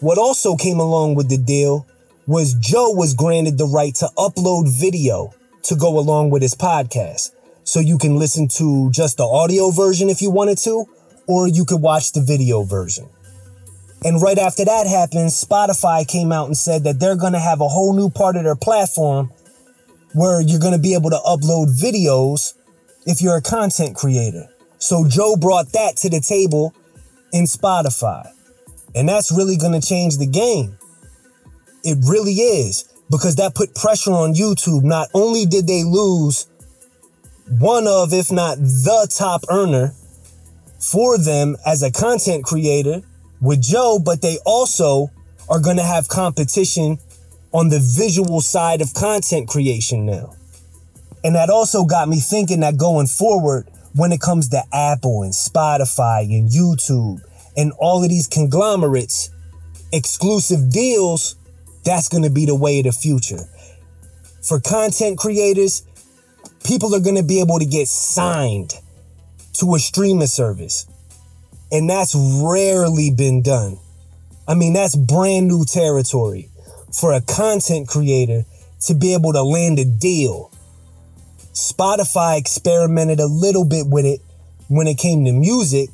What 0.00 0.18
also 0.18 0.56
came 0.56 0.80
along 0.80 1.14
with 1.14 1.28
the 1.28 1.36
deal 1.36 1.86
was 2.26 2.54
Joe 2.54 2.90
was 2.90 3.14
granted 3.14 3.58
the 3.58 3.66
right 3.66 3.94
to 3.96 4.08
upload 4.16 4.68
video 4.68 5.34
to 5.64 5.76
go 5.76 5.98
along 5.98 6.30
with 6.30 6.42
his 6.42 6.54
podcast. 6.54 7.32
So 7.64 7.80
you 7.80 7.98
can 7.98 8.16
listen 8.16 8.48
to 8.56 8.90
just 8.90 9.18
the 9.18 9.24
audio 9.24 9.70
version 9.70 10.08
if 10.08 10.22
you 10.22 10.30
wanted 10.30 10.58
to, 10.58 10.86
or 11.26 11.48
you 11.48 11.64
could 11.66 11.82
watch 11.82 12.12
the 12.12 12.22
video 12.22 12.62
version. 12.62 13.08
And 14.04 14.22
right 14.22 14.38
after 14.38 14.64
that 14.64 14.86
happened, 14.86 15.30
Spotify 15.30 16.06
came 16.06 16.30
out 16.30 16.46
and 16.46 16.56
said 16.56 16.84
that 16.84 17.00
they're 17.00 17.16
going 17.16 17.32
to 17.32 17.40
have 17.40 17.60
a 17.60 17.68
whole 17.68 17.94
new 17.94 18.10
part 18.10 18.36
of 18.36 18.44
their 18.44 18.56
platform 18.56 19.32
where 20.14 20.40
you're 20.40 20.60
going 20.60 20.72
to 20.72 20.78
be 20.78 20.94
able 20.94 21.10
to 21.10 21.20
upload 21.26 21.78
videos 21.78 22.54
if 23.06 23.20
you're 23.20 23.36
a 23.36 23.42
content 23.42 23.96
creator. 23.96 24.48
So 24.78 25.06
Joe 25.08 25.36
brought 25.36 25.72
that 25.72 25.96
to 25.98 26.10
the 26.10 26.20
table 26.20 26.74
in 27.32 27.44
Spotify. 27.44 28.30
And 28.94 29.08
that's 29.08 29.32
really 29.32 29.56
going 29.56 29.78
to 29.78 29.86
change 29.86 30.18
the 30.18 30.26
game. 30.26 30.78
It 31.84 31.98
really 32.06 32.34
is 32.34 32.84
because 33.10 33.36
that 33.36 33.54
put 33.54 33.74
pressure 33.74 34.12
on 34.12 34.34
YouTube. 34.34 34.84
Not 34.84 35.08
only 35.12 35.44
did 35.44 35.66
they 35.66 35.82
lose 35.82 36.46
one 37.58 37.86
of, 37.86 38.12
if 38.12 38.30
not 38.30 38.58
the 38.58 39.08
top 39.14 39.42
earner 39.50 39.92
for 40.78 41.18
them 41.18 41.56
as 41.66 41.82
a 41.82 41.90
content 41.90 42.44
creator 42.44 43.02
with 43.40 43.62
Joe, 43.62 43.98
but 44.02 44.22
they 44.22 44.38
also 44.44 45.10
are 45.48 45.60
going 45.60 45.76
to 45.76 45.82
have 45.82 46.08
competition 46.08 46.98
on 47.52 47.68
the 47.68 47.80
visual 47.80 48.40
side 48.40 48.80
of 48.80 48.92
content 48.94 49.48
creation 49.48 50.04
now. 50.04 50.34
And 51.24 51.34
that 51.34 51.50
also 51.50 51.84
got 51.84 52.08
me 52.08 52.20
thinking 52.20 52.60
that 52.60 52.76
going 52.76 53.06
forward, 53.06 53.68
when 53.94 54.12
it 54.12 54.20
comes 54.20 54.48
to 54.50 54.62
Apple 54.72 55.22
and 55.22 55.32
Spotify 55.32 56.22
and 56.22 56.50
YouTube 56.50 57.20
and 57.56 57.72
all 57.78 58.02
of 58.02 58.08
these 58.10 58.28
conglomerates, 58.28 59.30
exclusive 59.92 60.70
deals, 60.70 61.36
that's 61.84 62.08
going 62.08 62.22
to 62.22 62.30
be 62.30 62.44
the 62.44 62.54
way 62.54 62.80
of 62.80 62.84
the 62.84 62.92
future. 62.92 63.48
For 64.42 64.60
content 64.60 65.18
creators, 65.18 65.82
people 66.64 66.94
are 66.94 67.00
going 67.00 67.16
to 67.16 67.22
be 67.22 67.40
able 67.40 67.58
to 67.58 67.64
get 67.64 67.88
signed 67.88 68.74
to 69.54 69.74
a 69.74 69.78
streaming 69.78 70.26
service. 70.26 70.86
And 71.70 71.88
that's 71.88 72.14
rarely 72.14 73.10
been 73.10 73.42
done. 73.42 73.78
I 74.46 74.54
mean, 74.54 74.72
that's 74.72 74.96
brand 74.96 75.48
new 75.48 75.64
territory 75.64 76.48
for 76.98 77.12
a 77.12 77.20
content 77.20 77.88
creator 77.88 78.44
to 78.86 78.94
be 78.94 79.12
able 79.12 79.32
to 79.32 79.42
land 79.42 79.78
a 79.78 79.84
deal. 79.84 80.50
Spotify 81.52 82.38
experimented 82.38 83.20
a 83.20 83.26
little 83.26 83.64
bit 83.64 83.86
with 83.86 84.06
it 84.06 84.20
when 84.68 84.86
it 84.86 84.96
came 84.96 85.24
to 85.24 85.32
music. 85.32 85.90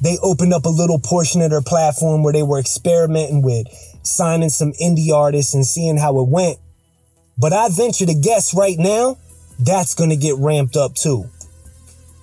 They 0.00 0.18
opened 0.22 0.52
up 0.52 0.64
a 0.64 0.68
little 0.68 0.98
portion 0.98 1.40
of 1.42 1.50
their 1.50 1.62
platform 1.62 2.22
where 2.22 2.32
they 2.32 2.42
were 2.42 2.58
experimenting 2.58 3.42
with 3.42 3.66
signing 4.02 4.48
some 4.48 4.72
indie 4.72 5.12
artists 5.12 5.54
and 5.54 5.66
seeing 5.66 5.96
how 5.96 6.20
it 6.20 6.28
went. 6.28 6.58
But 7.38 7.52
I 7.52 7.68
venture 7.68 8.06
to 8.06 8.14
guess 8.14 8.54
right 8.54 8.78
now, 8.78 9.18
that's 9.58 9.94
going 9.94 10.10
to 10.10 10.16
get 10.16 10.36
ramped 10.38 10.76
up 10.76 10.94
too. 10.94 11.24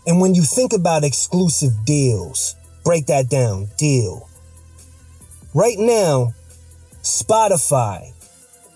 And 0.05 0.19
when 0.19 0.35
you 0.35 0.43
think 0.43 0.73
about 0.73 1.03
exclusive 1.03 1.71
deals, 1.85 2.55
break 2.83 3.07
that 3.07 3.29
down 3.29 3.67
deal. 3.77 4.29
Right 5.53 5.77
now, 5.77 6.33
Spotify 7.01 8.11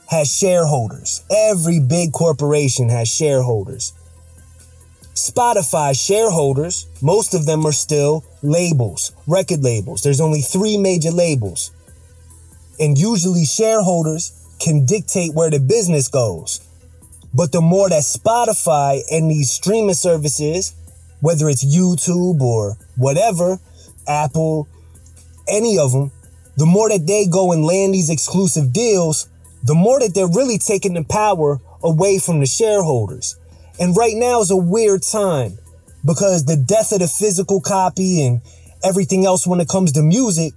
has 0.09 0.31
shareholders. 0.35 1.21
Every 1.29 1.79
big 1.79 2.11
corporation 2.13 2.89
has 2.89 3.07
shareholders. 3.07 3.93
Spotify 5.13 5.95
shareholders, 5.95 6.87
most 7.01 7.33
of 7.33 7.45
them 7.45 7.65
are 7.65 7.71
still 7.71 8.23
labels, 8.41 9.11
record 9.27 9.63
labels. 9.63 10.01
There's 10.01 10.21
only 10.21 10.41
three 10.41 10.77
major 10.77 11.11
labels. 11.11 11.71
And 12.79 12.97
usually 12.97 13.45
shareholders 13.45 14.31
can 14.59 14.85
dictate 14.85 15.33
where 15.33 15.51
the 15.51 15.59
business 15.59 16.07
goes. 16.07 16.61
But 17.33 17.51
the 17.51 17.61
more 17.61 17.89
that 17.89 18.03
Spotify 18.03 19.01
and 19.11 19.29
these 19.29 19.51
streaming 19.51 19.95
services, 19.95 20.73
whether 21.21 21.47
it's 21.49 21.63
YouTube 21.63 22.41
or 22.41 22.77
whatever, 22.95 23.59
Apple, 24.07 24.67
any 25.47 25.77
of 25.77 25.91
them, 25.91 26.11
the 26.57 26.65
more 26.65 26.89
that 26.89 27.07
they 27.07 27.25
go 27.25 27.51
and 27.51 27.65
land 27.65 27.93
these 27.93 28.09
exclusive 28.09 28.71
deals, 28.73 29.27
the 29.63 29.73
more 29.73 29.99
that 29.99 30.13
they're 30.13 30.27
really 30.27 30.57
taking 30.57 30.93
the 30.93 31.03
power 31.03 31.59
away 31.81 32.19
from 32.19 32.39
the 32.39 32.45
shareholders. 32.45 33.37
And 33.79 33.95
right 33.95 34.13
now 34.15 34.41
is 34.41 34.51
a 34.51 34.57
weird 34.57 35.01
time 35.03 35.57
because 36.05 36.45
the 36.45 36.57
death 36.57 36.91
of 36.91 36.99
the 36.99 37.07
physical 37.07 37.61
copy 37.61 38.25
and 38.25 38.41
everything 38.83 39.25
else 39.25 39.47
when 39.47 39.59
it 39.61 39.67
comes 39.67 39.93
to 39.93 40.03
music, 40.03 40.53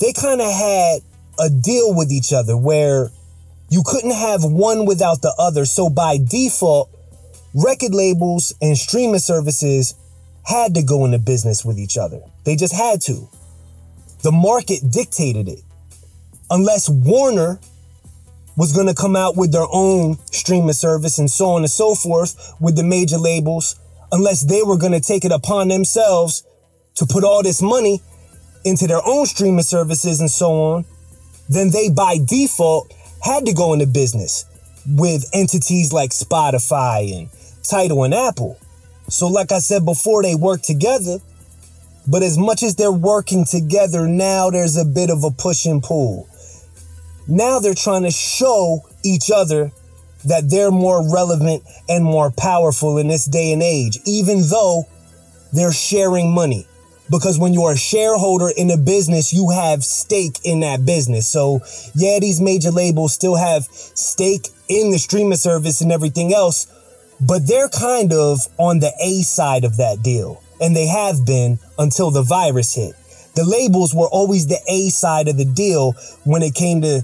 they 0.00 0.12
kind 0.12 0.40
of 0.40 0.50
had 0.50 1.00
a 1.38 1.50
deal 1.50 1.94
with 1.94 2.12
each 2.12 2.32
other 2.32 2.56
where 2.56 3.10
you 3.70 3.82
couldn't 3.84 4.12
have 4.12 4.44
one 4.44 4.84
without 4.84 5.22
the 5.22 5.34
other. 5.38 5.64
So 5.64 5.88
by 5.88 6.18
default, 6.18 6.90
record 7.54 7.94
labels 7.94 8.54
and 8.60 8.76
streaming 8.76 9.20
services 9.20 9.94
had 10.50 10.74
to 10.74 10.82
go 10.82 11.04
into 11.04 11.18
business 11.18 11.64
with 11.64 11.78
each 11.78 11.96
other. 11.96 12.20
They 12.44 12.56
just 12.56 12.74
had 12.74 13.00
to. 13.02 13.28
The 14.22 14.32
market 14.32 14.80
dictated 14.90 15.48
it. 15.48 15.60
Unless 16.50 16.88
Warner 16.88 17.60
was 18.56 18.72
going 18.72 18.88
to 18.88 18.94
come 18.94 19.14
out 19.14 19.36
with 19.36 19.52
their 19.52 19.66
own 19.70 20.18
streaming 20.32 20.72
service 20.72 21.18
and 21.18 21.30
so 21.30 21.50
on 21.50 21.62
and 21.62 21.70
so 21.70 21.94
forth 21.94 22.52
with 22.60 22.76
the 22.76 22.82
major 22.82 23.16
labels, 23.16 23.78
unless 24.12 24.42
they 24.42 24.62
were 24.62 24.76
going 24.76 24.92
to 24.92 25.00
take 25.00 25.24
it 25.24 25.32
upon 25.32 25.68
themselves 25.68 26.42
to 26.96 27.06
put 27.06 27.22
all 27.22 27.42
this 27.42 27.62
money 27.62 28.02
into 28.64 28.86
their 28.86 29.00
own 29.06 29.26
streaming 29.26 29.62
services 29.62 30.20
and 30.20 30.30
so 30.30 30.50
on, 30.50 30.84
then 31.48 31.70
they 31.70 31.88
by 31.88 32.18
default 32.26 32.92
had 33.22 33.46
to 33.46 33.52
go 33.52 33.72
into 33.72 33.86
business 33.86 34.44
with 34.86 35.24
entities 35.32 35.92
like 35.92 36.10
Spotify 36.10 37.16
and 37.16 37.28
Tidal 37.62 38.04
and 38.04 38.14
Apple. 38.14 38.58
So, 39.10 39.28
like 39.28 39.52
I 39.52 39.58
said 39.58 39.84
before, 39.84 40.22
they 40.22 40.34
work 40.34 40.62
together. 40.62 41.18
But 42.08 42.22
as 42.22 42.38
much 42.38 42.62
as 42.62 42.76
they're 42.76 42.90
working 42.90 43.44
together, 43.44 44.08
now 44.08 44.50
there's 44.50 44.76
a 44.76 44.84
bit 44.84 45.10
of 45.10 45.22
a 45.22 45.30
push 45.30 45.66
and 45.66 45.82
pull. 45.82 46.28
Now 47.28 47.58
they're 47.58 47.74
trying 47.74 48.02
to 48.04 48.10
show 48.10 48.80
each 49.04 49.30
other 49.30 49.70
that 50.24 50.50
they're 50.50 50.70
more 50.70 51.12
relevant 51.12 51.62
and 51.88 52.04
more 52.04 52.30
powerful 52.30 52.98
in 52.98 53.08
this 53.08 53.26
day 53.26 53.52
and 53.52 53.62
age, 53.62 53.98
even 54.06 54.42
though 54.48 54.84
they're 55.52 55.72
sharing 55.72 56.32
money. 56.32 56.66
Because 57.10 57.38
when 57.38 57.52
you're 57.52 57.72
a 57.72 57.76
shareholder 57.76 58.50
in 58.56 58.70
a 58.70 58.76
business, 58.76 59.32
you 59.32 59.50
have 59.50 59.84
stake 59.84 60.38
in 60.44 60.60
that 60.60 60.86
business. 60.86 61.26
So, 61.28 61.60
yeah, 61.94 62.18
these 62.20 62.40
major 62.40 62.70
labels 62.70 63.12
still 63.12 63.36
have 63.36 63.64
stake 63.64 64.48
in 64.68 64.90
the 64.90 64.98
streaming 64.98 65.36
service 65.36 65.80
and 65.80 65.90
everything 65.90 66.32
else, 66.32 66.66
but 67.20 67.46
they're 67.46 67.68
kind 67.68 68.12
of 68.12 68.40
on 68.58 68.80
the 68.80 68.92
A 69.02 69.22
side 69.22 69.64
of 69.64 69.76
that 69.76 70.02
deal. 70.02 70.42
And 70.60 70.76
they 70.76 70.86
have 70.86 71.24
been 71.24 71.58
until 71.78 72.10
the 72.10 72.22
virus 72.22 72.74
hit. 72.74 72.94
The 73.34 73.44
labels 73.44 73.94
were 73.94 74.08
always 74.08 74.46
the 74.46 74.60
A 74.68 74.90
side 74.90 75.28
of 75.28 75.36
the 75.36 75.44
deal 75.44 75.92
when 76.24 76.42
it 76.42 76.54
came 76.54 76.82
to 76.82 77.02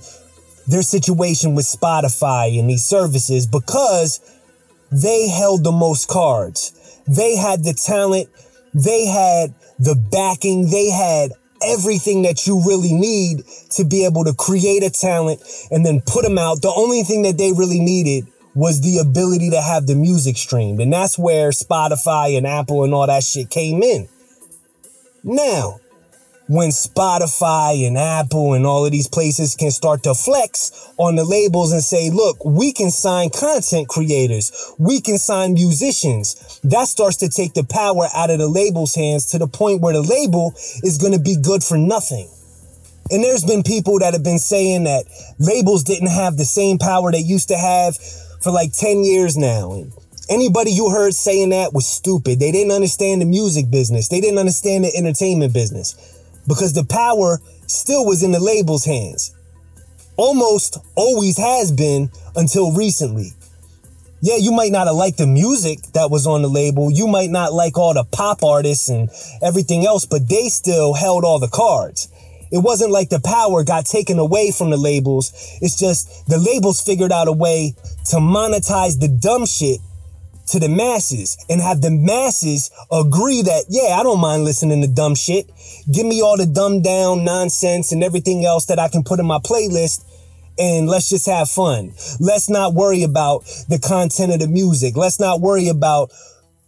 their 0.67 0.83
situation 0.83 1.55
with 1.55 1.65
Spotify 1.65 2.59
and 2.59 2.69
these 2.69 2.85
services 2.85 3.47
because 3.47 4.21
they 4.91 5.29
held 5.29 5.65
the 5.65 5.73
most 5.73 6.09
cards. 6.09 6.73
They 7.07 7.37
had 7.37 7.65
the 7.65 7.73
talent. 7.73 8.29
They 8.75 9.07
had 9.07 9.55
the 9.79 9.95
backing. 9.95 10.71
They 10.71 10.91
had 10.91 11.33
everything 11.63 12.23
that 12.23 12.47
you 12.47 12.63
really 12.67 12.93
need 12.93 13.45
to 13.71 13.85
be 13.85 14.05
able 14.05 14.25
to 14.25 14.35
create 14.35 14.83
a 14.83 14.91
talent 14.91 15.41
and 15.71 15.87
then 15.87 16.03
put 16.05 16.25
them 16.25 16.39
out. 16.39 16.63
The 16.63 16.73
only 16.75 17.03
thing 17.03 17.23
that 17.23 17.39
they 17.39 17.53
really 17.53 17.81
needed 17.81 18.27
was 18.57 18.81
the 18.81 18.99
ability 18.99 19.51
to 19.51 19.61
have 19.61 19.87
the 19.87 19.95
music 19.95 20.39
streamed. 20.39 20.81
And 20.81 20.91
that's 20.91 21.19
where 21.19 21.51
Spotify 21.51 22.39
and 22.39 22.47
Apple 22.47 22.85
and 22.85 22.95
all 22.95 23.07
that 23.07 23.23
shit 23.23 23.51
came 23.51 23.83
in. 23.83 24.09
Now, 25.23 25.79
when 26.49 26.71
Spotify 26.71 27.87
and 27.87 27.99
Apple 27.99 28.55
and 28.55 28.65
all 28.65 28.87
of 28.87 28.93
these 28.93 29.09
places 29.09 29.55
can 29.55 29.71
start 29.71 30.05
to 30.05 30.15
flex 30.15 30.91
on 30.97 31.17
the 31.17 31.25
labels 31.25 31.71
and 31.71 31.83
say, 31.83 32.09
look, 32.09 32.43
we 32.47 32.73
can 32.73 32.91
sign 32.91 33.29
content 33.29 33.89
creators. 33.89 34.73
We 34.79 35.03
can 35.03 35.19
sign 35.19 35.53
musicians. 35.53 36.59
That 36.65 36.89
starts 36.89 37.19
to 37.19 37.29
take 37.29 37.53
the 37.53 37.65
power 37.65 38.09
out 38.15 38.31
of 38.31 38.39
the 38.39 38.49
label's 38.49 38.95
hands 38.95 39.27
to 39.33 39.39
the 39.39 39.49
point 39.49 39.83
where 39.83 39.93
the 39.93 40.03
label 40.03 40.55
is 40.83 40.97
going 40.99 41.13
to 41.13 41.21
be 41.21 41.37
good 41.37 41.63
for 41.63 41.77
nothing. 41.77 42.31
And 43.11 43.23
there's 43.23 43.45
been 43.45 43.63
people 43.63 43.99
that 43.99 44.15
have 44.15 44.25
been 44.25 44.39
saying 44.39 44.85
that 44.85 45.05
labels 45.39 45.85
didn't 45.85 46.09
have 46.09 46.39
the 46.39 46.47
same 46.47 46.79
power 46.79 47.13
they 47.13 47.19
used 47.19 47.49
to 47.49 47.59
have 47.59 47.99
for 48.47 48.53
like 48.53 48.73
10 48.73 49.03
years 49.03 49.37
now. 49.37 49.73
And 49.73 49.93
anybody 50.31 50.71
you 50.71 50.89
heard 50.89 51.15
saying 51.15 51.49
that 51.49 51.73
was 51.73 51.85
stupid. 51.85 52.39
They 52.39 52.53
didn't 52.53 52.71
understand 52.71 53.21
the 53.21 53.25
music 53.25 53.73
business. 53.73 54.07
They 54.07 54.21
didn't 54.21 54.39
understand 54.39 54.85
the 54.85 54.97
entertainment 54.97 55.53
business 55.53 55.97
because 56.47 56.73
the 56.73 56.85
power 56.85 57.41
still 57.67 58.07
was 58.07 58.23
in 58.23 58.31
the 58.31 58.39
label's 58.39 58.85
hands. 58.85 59.35
Almost 60.17 60.79
always 60.95 61.37
has 61.39 61.73
been 61.73 62.09
until 62.37 62.71
recently. 62.71 63.33
Yeah, 64.21 64.37
you 64.37 64.53
might 64.53 64.71
not 64.71 64.87
have 64.87 64.95
liked 64.95 65.19
the 65.19 65.27
music 65.27 65.81
that 65.95 66.13
was 66.13 66.25
on 66.25 66.43
the 66.43 66.49
label. 66.49 66.89
You 66.89 67.09
might 67.09 67.31
not 67.31 67.53
like 67.53 67.77
all 67.77 67.95
the 67.95 68.05
pop 68.05 68.45
artists 68.45 68.89
and 68.89 69.11
everything 69.43 69.85
else, 69.85 70.07
but 70.07 70.29
they 70.29 70.51
still 70.51 70.95
held 70.95 71.25
all 71.25 71.41
the 71.41 71.49
cards. 71.49 72.07
It 72.53 72.59
wasn't 72.59 72.93
like 72.93 73.09
the 73.09 73.21
power 73.21 73.65
got 73.65 73.87
taken 73.87 74.19
away 74.19 74.51
from 74.51 74.71
the 74.71 74.77
labels. 74.77 75.33
It's 75.61 75.79
just 75.79 76.27
the 76.29 76.39
labels 76.39 76.81
figured 76.81 77.13
out 77.13 77.29
a 77.29 77.33
way 77.33 77.75
to 78.11 78.17
monetize 78.17 79.01
the 79.01 79.09
dumb 79.09 79.47
shit 79.47 79.81
to 80.49 80.61
the 80.61 80.69
masses 80.69 81.37
and 81.49 81.61
have 81.61 81.81
the 81.81 81.91
masses 81.91 82.71
agree 82.93 83.43
that, 83.43 83.65
yeah, 83.69 83.97
I 83.99 84.03
don't 84.03 84.21
mind 84.21 84.45
listening 84.45 84.81
to 84.83 84.89
dumb 84.89 85.15
shit. 85.15 85.51
Give 85.93 86.07
me 86.07 86.23
all 86.23 86.37
the 86.37 86.47
dumbed 86.47 86.85
down 86.85 87.25
nonsense 87.25 87.91
and 87.93 88.05
everything 88.05 88.45
else 88.45 88.67
that 88.67 88.79
I 88.79 88.89
can 88.89 89.03
put 89.03 89.19
in 89.19 89.27
my 89.27 89.39
playlist 89.39 90.05
and 90.59 90.89
let's 90.89 91.09
just 91.09 91.27
have 91.27 91.51
fun. 91.51 91.93
Let's 92.21 92.49
not 92.49 92.75
worry 92.75 93.03
about 93.03 93.45
the 93.69 93.79
content 93.79 94.33
of 94.33 94.41
the 94.41 94.49
music. 94.49 94.97
Let's 94.97 95.21
not 95.21 95.41
worry 95.41 95.69
about 95.69 96.13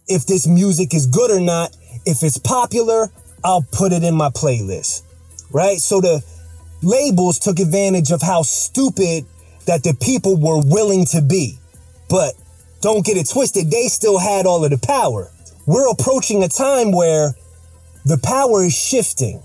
if 0.07 0.25
this 0.25 0.45
music 0.45 0.93
is 0.93 1.07
good 1.07 1.31
or 1.31 1.39
not. 1.39 1.75
If 2.05 2.21
it's 2.23 2.37
popular, 2.37 3.09
I'll 3.43 3.65
put 3.71 3.93
it 3.93 4.03
in 4.03 4.15
my 4.15 4.29
playlist. 4.29 5.03
Right? 5.51 5.79
So 5.79 6.01
the 6.01 6.23
labels 6.81 7.39
took 7.39 7.59
advantage 7.59 8.11
of 8.11 8.21
how 8.21 8.43
stupid 8.43 9.25
that 9.65 9.83
the 9.83 9.93
people 9.93 10.37
were 10.37 10.61
willing 10.61 11.05
to 11.05 11.21
be. 11.21 11.57
But 12.09 12.33
don't 12.81 13.05
get 13.05 13.17
it 13.17 13.29
twisted, 13.29 13.69
they 13.69 13.87
still 13.87 14.17
had 14.17 14.45
all 14.45 14.63
of 14.63 14.71
the 14.71 14.77
power. 14.77 15.31
We're 15.65 15.89
approaching 15.89 16.43
a 16.43 16.47
time 16.47 16.91
where 16.91 17.33
the 18.05 18.17
power 18.17 18.63
is 18.63 18.75
shifting. 18.75 19.43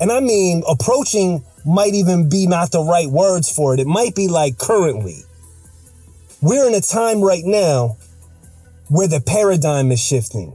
And 0.00 0.10
I 0.10 0.20
mean, 0.20 0.62
approaching 0.68 1.44
might 1.64 1.94
even 1.94 2.28
be 2.28 2.46
not 2.46 2.72
the 2.72 2.82
right 2.82 3.08
words 3.08 3.50
for 3.50 3.72
it. 3.72 3.80
It 3.80 3.86
might 3.86 4.14
be 4.14 4.28
like 4.28 4.58
currently. 4.58 5.22
We're 6.42 6.68
in 6.68 6.74
a 6.74 6.80
time 6.80 7.22
right 7.22 7.44
now 7.44 7.96
where 8.88 9.08
the 9.08 9.20
paradigm 9.20 9.90
is 9.90 10.00
shifting. 10.00 10.52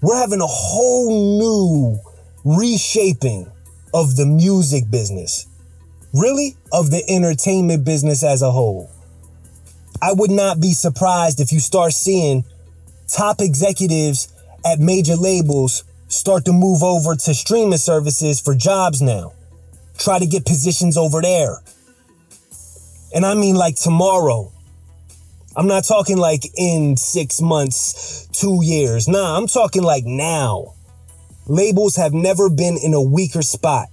We're 0.00 0.16
having 0.16 0.40
a 0.40 0.46
whole 0.46 1.10
new 1.10 1.98
reshaping 2.48 3.50
of 3.92 4.16
the 4.16 4.24
music 4.24 4.90
business. 4.90 5.46
Really? 6.14 6.56
Of 6.72 6.90
the 6.90 7.04
entertainment 7.06 7.84
business 7.84 8.22
as 8.22 8.40
a 8.40 8.50
whole. 8.50 8.90
I 10.00 10.12
would 10.12 10.30
not 10.30 10.58
be 10.58 10.72
surprised 10.72 11.40
if 11.40 11.52
you 11.52 11.60
start 11.60 11.92
seeing 11.92 12.44
top 13.06 13.40
executives 13.40 14.32
at 14.64 14.78
major 14.78 15.16
labels 15.16 15.84
start 16.08 16.46
to 16.46 16.52
move 16.52 16.82
over 16.82 17.14
to 17.16 17.34
streaming 17.34 17.76
services 17.76 18.40
for 18.40 18.54
jobs 18.54 19.02
now. 19.02 19.34
Try 19.98 20.18
to 20.18 20.26
get 20.26 20.46
positions 20.46 20.96
over 20.96 21.20
there. 21.20 21.56
And 23.14 23.26
I 23.26 23.34
mean 23.34 23.56
like 23.56 23.76
tomorrow. 23.76 24.52
I'm 25.54 25.66
not 25.66 25.84
talking 25.84 26.16
like 26.16 26.44
in 26.56 26.96
six 26.96 27.42
months, 27.42 28.26
two 28.32 28.60
years. 28.62 29.06
Nah, 29.06 29.36
I'm 29.36 29.48
talking 29.48 29.82
like 29.82 30.04
now. 30.06 30.74
Labels 31.48 31.96
have 31.96 32.12
never 32.12 32.50
been 32.50 32.76
in 32.76 32.92
a 32.92 33.02
weaker 33.02 33.40
spot 33.40 33.88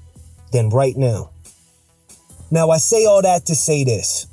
than 0.51 0.69
right 0.69 0.95
now. 0.97 1.31
Now, 2.51 2.69
I 2.69 2.77
say 2.77 3.05
all 3.05 3.21
that 3.21 3.45
to 3.45 3.55
say 3.55 3.83
this 3.83 4.27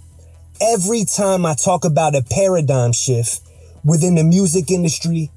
every 0.60 1.04
time 1.04 1.46
I 1.46 1.54
talk 1.54 1.84
about 1.84 2.14
a 2.14 2.22
paradigm 2.22 2.92
shift 2.92 3.40
within 3.84 4.16
the 4.16 4.24
music 4.24 4.70
industry 4.70 5.30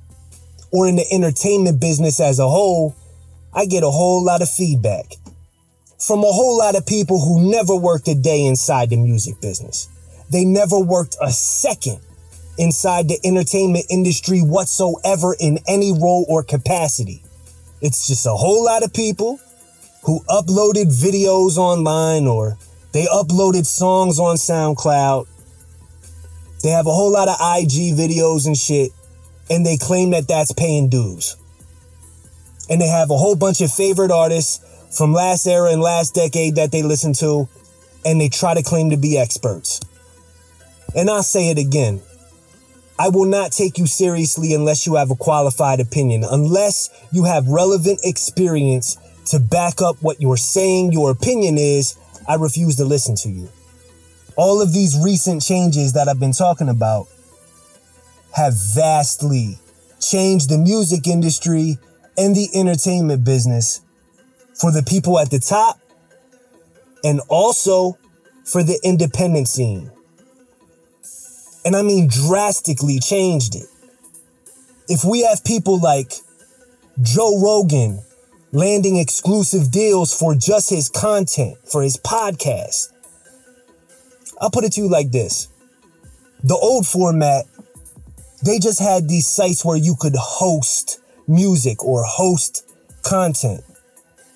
or 0.72 0.88
in 0.88 0.96
the 0.96 1.06
entertainment 1.12 1.80
business 1.80 2.20
as 2.20 2.40
a 2.40 2.50
whole, 2.50 2.96
I 3.54 3.66
get 3.66 3.84
a 3.84 3.90
whole 3.90 4.24
lot 4.24 4.42
of 4.42 4.50
feedback 4.50 5.06
from 6.00 6.20
a 6.20 6.32
whole 6.32 6.58
lot 6.58 6.76
of 6.76 6.86
people 6.86 7.20
who 7.20 7.52
never 7.52 7.76
worked 7.76 8.08
a 8.08 8.16
day 8.16 8.46
inside 8.46 8.90
the 8.90 8.98
music 8.98 9.40
business. 9.42 9.88
They 10.32 10.44
never 10.44 10.80
worked 10.80 11.16
a 11.22 11.32
second 11.32 12.00
inside 12.58 13.08
the 13.08 13.20
entertainment 13.24 13.86
industry 13.90 14.40
whatsoever 14.40 15.36
in 15.40 15.60
any 15.68 15.92
role 15.92 16.26
or 16.28 16.44
capacity. 16.44 17.24
It's 17.86 18.08
just 18.08 18.26
a 18.26 18.34
whole 18.34 18.66
lot 18.66 18.82
of 18.82 18.92
people 18.94 19.40
who 20.06 20.22
uploaded 20.22 20.88
videos 20.88 21.56
online 21.56 22.26
or 22.26 22.58
they 22.94 23.06
uploaded 23.06 23.68
songs 23.68 24.18
on 24.18 24.38
SoundCloud. 24.38 25.28
They 26.64 26.70
have 26.70 26.88
a 26.88 26.92
whole 26.92 27.12
lot 27.12 27.28
of 27.28 27.36
IG 27.36 27.94
videos 27.94 28.48
and 28.48 28.58
shit, 28.58 28.90
and 29.52 29.64
they 29.64 29.78
claim 29.78 30.10
that 30.10 30.28
that's 30.28 30.52
paying 30.52 30.90
dues. 30.90 31.38
And 32.72 32.82
they 32.82 32.88
have 32.88 33.12
a 33.12 33.18
whole 33.18 33.36
bunch 33.36 33.62
of 33.62 33.72
favorite 33.72 34.10
artists 34.10 34.66
from 34.98 35.14
last 35.14 35.46
era 35.46 35.72
and 35.72 35.80
last 35.80 36.16
decade 36.16 36.56
that 36.56 36.72
they 36.72 36.82
listen 36.82 37.14
to, 37.22 37.48
and 38.04 38.20
they 38.20 38.30
try 38.30 38.56
to 38.56 38.64
claim 38.64 38.90
to 38.90 38.98
be 38.98 39.16
experts. 39.16 39.80
And 40.96 41.08
I'll 41.08 41.22
say 41.22 41.52
it 41.52 41.60
again. 41.60 42.02
I 42.98 43.10
will 43.10 43.26
not 43.26 43.52
take 43.52 43.78
you 43.78 43.88
seriously 43.88 44.54
unless 44.54 44.88
you 44.88 44.96
have 44.96 45.12
a 45.12 45.16
qualified 45.16 45.80
opinion, 45.80 46.24
unless 46.24 46.90
you 47.12 47.26
have 47.26 47.48
relevant 47.48 48.00
experience 48.04 48.98
to 49.28 49.40
back 49.40 49.82
up 49.82 49.98
what 50.02 50.22
you're 50.22 50.38
saying 50.38 50.94
your 50.94 51.12
opinion 51.12 51.58
is 51.58 51.98
I 52.28 52.36
refuse 52.36 52.78
to 52.78 52.86
listen 52.86 53.16
to 53.18 53.30
you. 53.30 53.50
All 54.38 54.62
of 54.62 54.74
these 54.74 54.98
recent 55.04 55.42
changes 55.42 55.94
that 55.94 56.08
I've 56.08 56.20
been 56.20 56.32
talking 56.32 56.70
about 56.70 57.08
have 58.34 58.54
vastly 58.74 59.60
changed 60.00 60.50
the 60.50 60.58
music 60.58 61.08
industry 61.08 61.78
and 62.18 62.36
the 62.36 62.50
entertainment 62.54 63.24
business 63.24 63.82
for 64.54 64.72
the 64.72 64.84
people 64.84 65.20
at 65.20 65.32
the 65.32 65.40
top 65.40 65.80
and 67.04 67.20
also 67.28 67.98
for 68.46 68.64
the 68.64 68.80
independent 68.84 69.48
scene. 69.48 69.92
And 71.66 71.76
I 71.76 71.82
mean 71.82 72.08
drastically 72.08 73.00
changed 73.00 73.56
it. 73.56 73.66
If 74.88 75.04
we 75.04 75.24
have 75.24 75.44
people 75.44 75.80
like 75.80 76.14
Joe 77.02 77.42
Rogan 77.42 78.02
landing 78.56 78.96
exclusive 78.96 79.70
deals 79.70 80.18
for 80.18 80.34
just 80.34 80.70
his 80.70 80.88
content, 80.88 81.58
for 81.70 81.84
his 81.84 81.98
podcast. 81.98 82.92
I'll 84.40 84.50
put 84.50 84.64
it 84.64 84.74
to 84.74 84.82
you 84.82 84.90
like 84.90 85.12
this 85.12 85.50
the 86.44 86.56
old 86.56 86.86
format, 86.86 87.46
they 88.44 88.60
just 88.60 88.80
had 88.80 89.10
these 89.10 89.28
sites 89.28 89.66
where 89.66 89.78
you 89.78 89.96
could 90.00 90.16
host 90.16 91.00
music 91.28 91.84
or 91.84 92.04
host 92.04 92.70
content. 93.04 93.62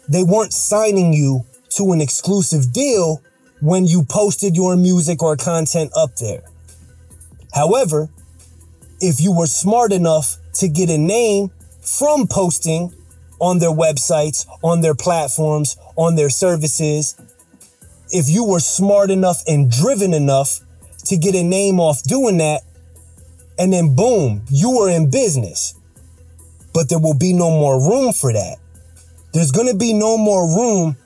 They 0.10 0.24
weren't 0.24 0.54
signing 0.54 1.13
you 1.13 1.46
to 1.78 1.92
an 1.92 2.02
exclusive 2.02 2.74
deal 2.74 3.22
when 3.62 3.86
you 3.86 4.04
posted 4.04 4.56
your 4.56 4.76
music 4.76 5.22
or 5.22 5.38
content 5.38 5.92
up 5.96 6.15
there. 6.15 6.42
However, 7.54 8.10
if 9.02 9.20
you 9.20 9.32
were 9.32 9.48
smart 9.48 9.92
enough 9.92 10.38
to 10.56 10.68
get 10.68 10.90
a 10.90 10.98
name 10.98 11.52
from 11.82 12.28
posting 12.28 12.94
on 13.40 13.60
their 13.60 13.72
websites, 13.72 14.46
on 14.62 14.82
their 14.82 14.96
platforms, 14.96 15.78
on 15.96 16.16
their 16.16 16.30
services, 16.30 17.16
if 18.12 18.30
you 18.30 18.44
were 18.44 18.60
smart 18.60 19.10
enough 19.10 19.42
and 19.48 19.72
driven 19.72 20.14
enough 20.14 20.60
to 21.06 21.18
get 21.18 21.36
a 21.36 21.44
name 21.44 21.80
off 21.80 22.04
doing 22.04 22.38
that, 22.38 22.62
and 23.58 23.74
then 23.74 23.96
boom, 23.96 24.44
you 24.50 24.78
were 24.78 24.90
in 24.90 25.10
business. 25.10 25.76
But 26.74 26.90
there 26.90 27.00
will 27.00 27.18
be 27.18 27.34
no 27.34 27.50
more 27.50 27.80
room 27.80 28.14
for 28.14 28.32
that. 28.32 28.58
There's 29.34 29.52
to 29.52 29.76
be 29.76 29.94
no 29.94 30.18
more 30.18 30.48
room 30.48 30.98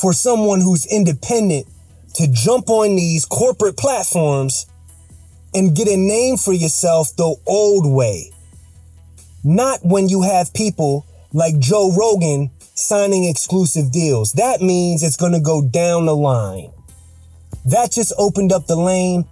for 0.00 0.12
someone 0.12 0.60
who's 0.60 0.86
independent 0.86 1.66
to 2.14 2.28
jump 2.28 2.70
on 2.70 2.96
these 2.96 3.24
corporate 3.24 3.76
platforms 3.76 4.66
and 5.54 5.74
get 5.74 5.88
a 5.88 5.96
name 5.96 6.36
for 6.36 6.52
yourself 6.52 7.14
the 7.16 7.34
old 7.46 7.90
way. 7.90 8.30
Not 9.42 9.80
when 9.82 10.08
you 10.08 10.22
have 10.22 10.52
people 10.54 11.06
like 11.32 11.58
Joe 11.58 11.92
Rogan 11.92 12.50
signing 12.74 13.24
exclusive 13.24 13.92
deals. 13.92 14.32
That 14.32 14.60
means 14.60 15.02
it's 15.02 15.16
going 15.16 15.32
to 15.32 15.40
go 15.40 15.62
down 15.62 16.06
the 16.06 16.16
line. 16.16 16.72
That 17.66 17.92
just 17.92 18.12
opened 18.18 18.52
up 18.52 18.66
the 18.66 18.76
lane 18.76 19.24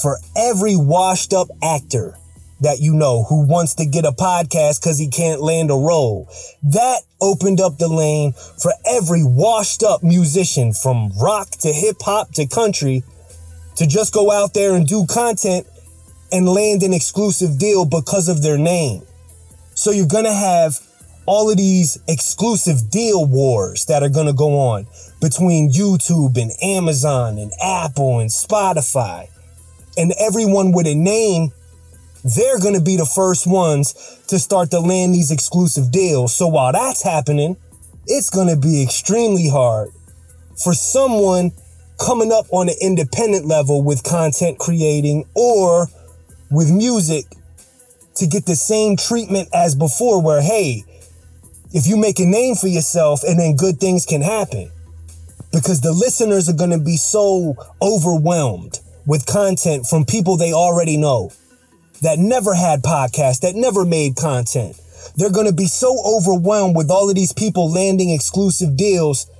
for 0.00 0.18
every 0.36 0.76
washed 0.76 1.32
up 1.32 1.48
actor 1.62 2.16
that 2.60 2.80
you 2.80 2.94
know 2.94 3.24
who 3.24 3.44
wants 3.44 3.74
to 3.74 3.84
get 3.84 4.04
a 4.04 4.12
podcast 4.12 4.80
because 4.80 4.98
he 4.98 5.08
can't 5.08 5.40
land 5.40 5.70
a 5.70 5.74
role. 5.74 6.28
That 6.62 7.00
opened 7.20 7.60
up 7.60 7.78
the 7.78 7.88
lane 7.88 8.32
for 8.32 8.72
every 8.86 9.24
washed 9.24 9.82
up 9.82 10.02
musician 10.02 10.72
from 10.72 11.10
rock 11.20 11.50
to 11.60 11.72
hip 11.72 11.96
hop 12.00 12.32
to 12.34 12.46
country 12.46 13.02
to 13.76 13.86
just 13.86 14.12
go 14.12 14.30
out 14.30 14.54
there 14.54 14.74
and 14.74 14.86
do 14.86 15.06
content 15.06 15.66
and 16.30 16.48
land 16.48 16.82
an 16.82 16.94
exclusive 16.94 17.58
deal 17.58 17.84
because 17.84 18.28
of 18.28 18.42
their 18.42 18.58
name. 18.58 19.02
So 19.74 19.90
you're 19.90 20.06
going 20.06 20.24
to 20.24 20.32
have 20.32 20.78
all 21.26 21.50
of 21.50 21.56
these 21.56 21.98
exclusive 22.08 22.90
deal 22.90 23.24
wars 23.24 23.84
that 23.86 24.02
are 24.02 24.08
going 24.08 24.26
to 24.26 24.32
go 24.32 24.58
on 24.58 24.86
between 25.20 25.70
YouTube 25.70 26.40
and 26.40 26.50
Amazon 26.62 27.38
and 27.38 27.52
Apple 27.62 28.18
and 28.18 28.30
Spotify. 28.30 29.28
And 29.96 30.12
everyone 30.18 30.72
with 30.72 30.86
a 30.86 30.94
name, 30.94 31.52
they're 32.24 32.58
going 32.58 32.74
to 32.74 32.80
be 32.80 32.96
the 32.96 33.06
first 33.06 33.46
ones 33.46 34.20
to 34.28 34.38
start 34.38 34.70
to 34.70 34.80
land 34.80 35.14
these 35.14 35.30
exclusive 35.30 35.90
deals. 35.92 36.34
So 36.34 36.48
while 36.48 36.72
that's 36.72 37.02
happening, 37.02 37.56
it's 38.06 38.30
going 38.30 38.48
to 38.48 38.56
be 38.56 38.82
extremely 38.82 39.48
hard 39.48 39.90
for 40.62 40.74
someone 40.74 41.52
coming 41.98 42.32
up 42.32 42.46
on 42.50 42.68
an 42.68 42.74
independent 42.80 43.46
level 43.46 43.82
with 43.82 44.02
content 44.02 44.58
creating 44.58 45.24
or 45.34 45.88
with 46.50 46.70
music 46.70 47.24
to 48.16 48.26
get 48.26 48.44
the 48.46 48.56
same 48.56 48.96
treatment 48.96 49.48
as 49.54 49.74
before, 49.74 50.20
where, 50.22 50.42
hey, 50.42 50.84
if 51.72 51.86
you 51.86 51.96
make 51.96 52.18
a 52.20 52.26
name 52.26 52.54
for 52.54 52.68
yourself 52.68 53.22
and 53.22 53.38
then 53.38 53.56
good 53.56 53.78
things 53.78 54.04
can 54.04 54.20
happen. 54.20 54.70
Because 55.52 55.80
the 55.80 55.92
listeners 55.92 56.48
are 56.48 56.54
going 56.54 56.70
to 56.70 56.78
be 56.78 56.96
so 56.96 57.54
overwhelmed 57.80 58.80
with 59.06 59.26
content 59.26 59.86
from 59.86 60.04
people 60.04 60.36
they 60.36 60.52
already 60.52 60.96
know 60.96 61.30
that 62.00 62.18
never 62.18 62.54
had 62.54 62.82
podcasts, 62.82 63.40
that 63.40 63.54
never 63.54 63.84
made 63.84 64.16
content. 64.16 64.76
They're 65.16 65.30
going 65.30 65.46
to 65.46 65.52
be 65.52 65.66
so 65.66 65.96
overwhelmed 66.04 66.76
with 66.76 66.90
all 66.90 67.08
of 67.08 67.14
these 67.14 67.32
people 67.32 67.70
landing 67.70 68.10
exclusive 68.10 68.76
deals. 68.76 69.30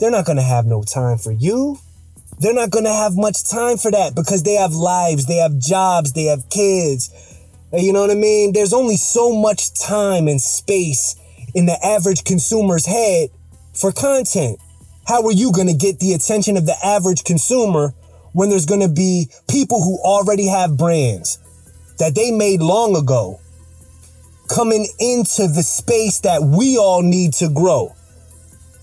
They're 0.00 0.10
not 0.10 0.24
going 0.24 0.36
to 0.36 0.42
have 0.42 0.66
no 0.66 0.82
time 0.82 1.18
for 1.18 1.32
you. 1.32 1.78
They're 2.40 2.54
not 2.54 2.70
going 2.70 2.84
to 2.84 2.92
have 2.92 3.16
much 3.16 3.48
time 3.50 3.78
for 3.78 3.90
that 3.90 4.14
because 4.14 4.44
they 4.44 4.54
have 4.54 4.72
lives, 4.72 5.26
they 5.26 5.36
have 5.36 5.58
jobs, 5.58 6.12
they 6.12 6.24
have 6.24 6.48
kids. 6.50 7.10
Uh, 7.72 7.78
you 7.78 7.92
know 7.92 8.00
what 8.00 8.10
I 8.10 8.14
mean? 8.14 8.52
There's 8.52 8.72
only 8.72 8.96
so 8.96 9.32
much 9.32 9.78
time 9.80 10.28
and 10.28 10.40
space 10.40 11.16
in 11.54 11.66
the 11.66 11.76
average 11.84 12.24
consumer's 12.24 12.86
head 12.86 13.30
for 13.74 13.90
content. 13.92 14.60
How 15.06 15.24
are 15.24 15.32
you 15.32 15.52
going 15.52 15.66
to 15.66 15.74
get 15.74 15.98
the 15.98 16.12
attention 16.12 16.56
of 16.56 16.66
the 16.66 16.76
average 16.84 17.24
consumer 17.24 17.94
when 18.32 18.50
there's 18.50 18.66
going 18.66 18.82
to 18.82 18.92
be 18.92 19.28
people 19.50 19.82
who 19.82 19.98
already 19.98 20.46
have 20.46 20.76
brands 20.76 21.38
that 21.98 22.14
they 22.14 22.30
made 22.30 22.60
long 22.60 22.94
ago 22.94 23.40
coming 24.48 24.86
into 25.00 25.48
the 25.48 25.62
space 25.62 26.20
that 26.20 26.42
we 26.42 26.78
all 26.78 27.02
need 27.02 27.32
to 27.34 27.48
grow? 27.48 27.94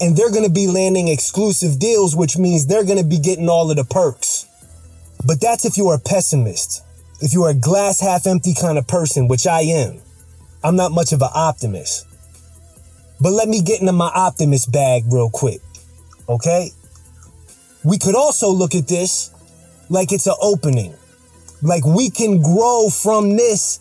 And 0.01 0.15
they're 0.17 0.31
going 0.31 0.43
to 0.43 0.51
be 0.51 0.67
landing 0.67 1.07
exclusive 1.07 1.79
deals, 1.79 2.15
which 2.15 2.37
means 2.37 2.67
they're 2.67 2.83
going 2.83 2.97
to 2.97 3.05
be 3.05 3.19
getting 3.19 3.47
all 3.47 3.71
of 3.71 3.77
the 3.77 3.85
perks. 3.85 4.45
But 5.25 5.39
that's 5.39 5.65
if 5.65 5.77
you're 5.77 5.95
a 5.95 5.99
pessimist. 5.99 6.83
If 7.21 7.33
you're 7.33 7.49
a 7.49 7.53
glass 7.53 8.01
half 8.01 8.27
empty 8.27 8.53
kind 8.53 8.77
of 8.77 8.87
person, 8.87 9.27
which 9.27 9.47
I 9.47 9.61
am. 9.61 10.01
I'm 10.63 10.75
not 10.75 10.91
much 10.91 11.13
of 11.13 11.21
an 11.21 11.29
optimist. 11.33 12.05
But 13.21 13.31
let 13.31 13.47
me 13.47 13.61
get 13.61 13.79
into 13.79 13.93
my 13.93 14.11
optimist 14.13 14.71
bag 14.71 15.03
real 15.09 15.29
quick. 15.29 15.61
Okay? 16.27 16.71
We 17.83 17.97
could 17.97 18.15
also 18.15 18.49
look 18.49 18.75
at 18.75 18.87
this 18.87 19.31
like 19.89 20.11
it's 20.11 20.27
an 20.27 20.35
opening. 20.41 20.93
Like 21.61 21.85
we 21.85 22.09
can 22.09 22.41
grow 22.41 22.89
from 22.89 23.37
this 23.37 23.79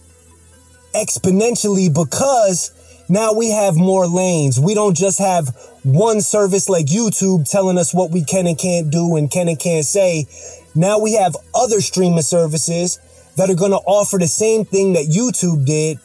exponentially 0.94 1.92
because 1.92 2.70
now 3.08 3.34
we 3.34 3.50
have 3.50 3.76
more 3.76 4.06
lanes. 4.06 4.58
We 4.58 4.74
don't 4.74 4.96
just 4.96 5.18
have 5.18 5.48
one 5.82 6.20
service 6.20 6.68
like 6.68 6.86
YouTube 6.86 7.48
telling 7.50 7.78
us 7.78 7.92
what 7.92 8.10
we 8.10 8.24
can 8.24 8.46
and 8.46 8.58
can't 8.58 8.90
do 8.90 9.16
and 9.16 9.30
can 9.30 9.48
and 9.48 9.58
can't 9.58 9.84
say. 9.84 10.26
Now 10.74 10.98
we 10.98 11.14
have 11.14 11.36
other 11.54 11.80
streaming 11.80 12.22
services 12.22 12.98
that 13.36 13.50
are 13.50 13.54
going 13.54 13.72
to 13.72 13.78
offer 13.78 14.18
the 14.18 14.28
same 14.28 14.64
thing 14.64 14.94
that 14.94 15.06
YouTube 15.06 15.66
did 15.66 15.98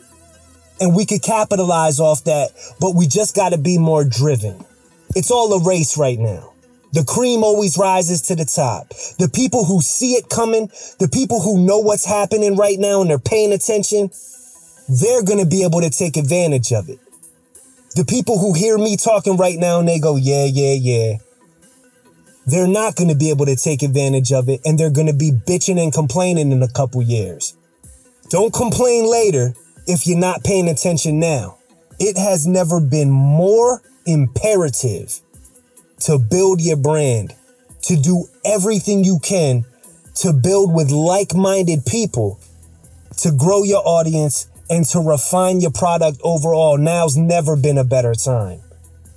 and 0.81 0.95
we 0.95 1.05
could 1.05 1.21
capitalize 1.21 1.99
off 1.99 2.23
that, 2.23 2.51
but 2.79 2.95
we 2.95 3.07
just 3.07 3.35
got 3.35 3.49
to 3.49 3.57
be 3.57 3.77
more 3.77 4.03
driven. 4.03 4.63
It's 5.15 5.31
all 5.31 5.51
a 5.53 5.63
race 5.63 5.97
right 5.97 6.17
now. 6.17 6.53
The 6.91 7.03
cream 7.03 7.43
always 7.43 7.77
rises 7.77 8.21
to 8.23 8.35
the 8.35 8.45
top. 8.45 8.89
The 9.19 9.29
people 9.31 9.65
who 9.65 9.81
see 9.81 10.13
it 10.13 10.29
coming, 10.29 10.67
the 10.99 11.09
people 11.11 11.41
who 11.41 11.63
know 11.63 11.79
what's 11.79 12.05
happening 12.05 12.55
right 12.55 12.79
now 12.79 13.01
and 13.01 13.09
they're 13.09 13.19
paying 13.19 13.53
attention, 13.53 14.09
they're 14.89 15.23
going 15.23 15.39
to 15.39 15.45
be 15.45 15.63
able 15.63 15.81
to 15.81 15.89
take 15.89 16.17
advantage 16.17 16.71
of 16.71 16.89
it. 16.89 16.99
The 17.95 18.05
people 18.05 18.39
who 18.39 18.53
hear 18.53 18.77
me 18.77 18.97
talking 18.97 19.37
right 19.37 19.57
now 19.57 19.79
and 19.79 19.87
they 19.87 19.99
go, 19.99 20.15
yeah, 20.15 20.45
yeah, 20.45 20.73
yeah. 20.73 21.17
They're 22.45 22.67
not 22.67 22.95
going 22.95 23.09
to 23.09 23.15
be 23.15 23.29
able 23.29 23.45
to 23.45 23.55
take 23.55 23.83
advantage 23.83 24.31
of 24.31 24.49
it 24.49 24.61
and 24.65 24.77
they're 24.77 24.89
going 24.89 25.07
to 25.07 25.13
be 25.13 25.31
bitching 25.31 25.81
and 25.81 25.93
complaining 25.93 26.51
in 26.51 26.63
a 26.63 26.67
couple 26.67 27.01
years. 27.01 27.55
Don't 28.29 28.53
complain 28.53 29.09
later 29.09 29.53
if 29.87 30.07
you're 30.07 30.17
not 30.17 30.43
paying 30.43 30.67
attention 30.67 31.19
now. 31.19 31.57
It 31.99 32.17
has 32.17 32.47
never 32.47 32.79
been 32.79 33.11
more 33.11 33.81
imperative 34.05 35.19
to 36.01 36.17
build 36.17 36.61
your 36.61 36.77
brand, 36.77 37.35
to 37.83 37.95
do 37.95 38.25
everything 38.45 39.03
you 39.03 39.19
can 39.21 39.65
to 40.19 40.33
build 40.33 40.73
with 40.73 40.91
like 40.91 41.33
minded 41.33 41.85
people, 41.85 42.39
to 43.17 43.31
grow 43.31 43.63
your 43.63 43.81
audience, 43.85 44.47
and 44.69 44.85
to 44.85 44.99
refine 44.99 45.61
your 45.61 45.71
product 45.71 46.19
overall. 46.23 46.77
Now's 46.77 47.17
never 47.17 47.55
been 47.55 47.77
a 47.77 47.83
better 47.83 48.13
time. 48.13 48.61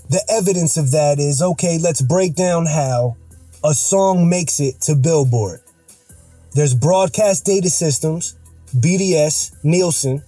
The 0.09 0.25
evidence 0.29 0.77
of 0.77 0.91
that 0.93 1.19
is 1.19 1.43
okay, 1.43 1.79
let's 1.79 2.03
break 2.03 2.35
down 2.35 2.67
how 2.67 3.17
a 3.65 3.75
song 3.75 4.29
makes 4.29 4.61
it 4.61 4.81
to 4.83 4.95
Billboard. 4.95 5.61
There's 6.55 6.75
broadcast 6.75 7.45
data 7.45 7.71
systems, 7.71 8.37
BDS, 8.77 9.55
Nielsen, 9.65 10.23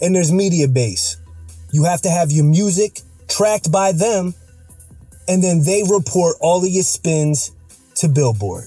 and 0.00 0.14
there's 0.14 0.30
Mediabase. 0.30 1.16
You 1.72 1.84
have 1.84 2.02
to 2.02 2.10
have 2.10 2.30
your 2.30 2.44
music 2.44 3.00
tracked 3.28 3.72
by 3.72 3.92
them, 3.92 4.34
and 5.26 5.42
then 5.42 5.64
they 5.64 5.82
report 5.82 6.36
all 6.40 6.64
of 6.64 6.70
your 6.70 6.84
spins 6.84 7.52
to 7.96 8.08
Billboard. 8.08 8.64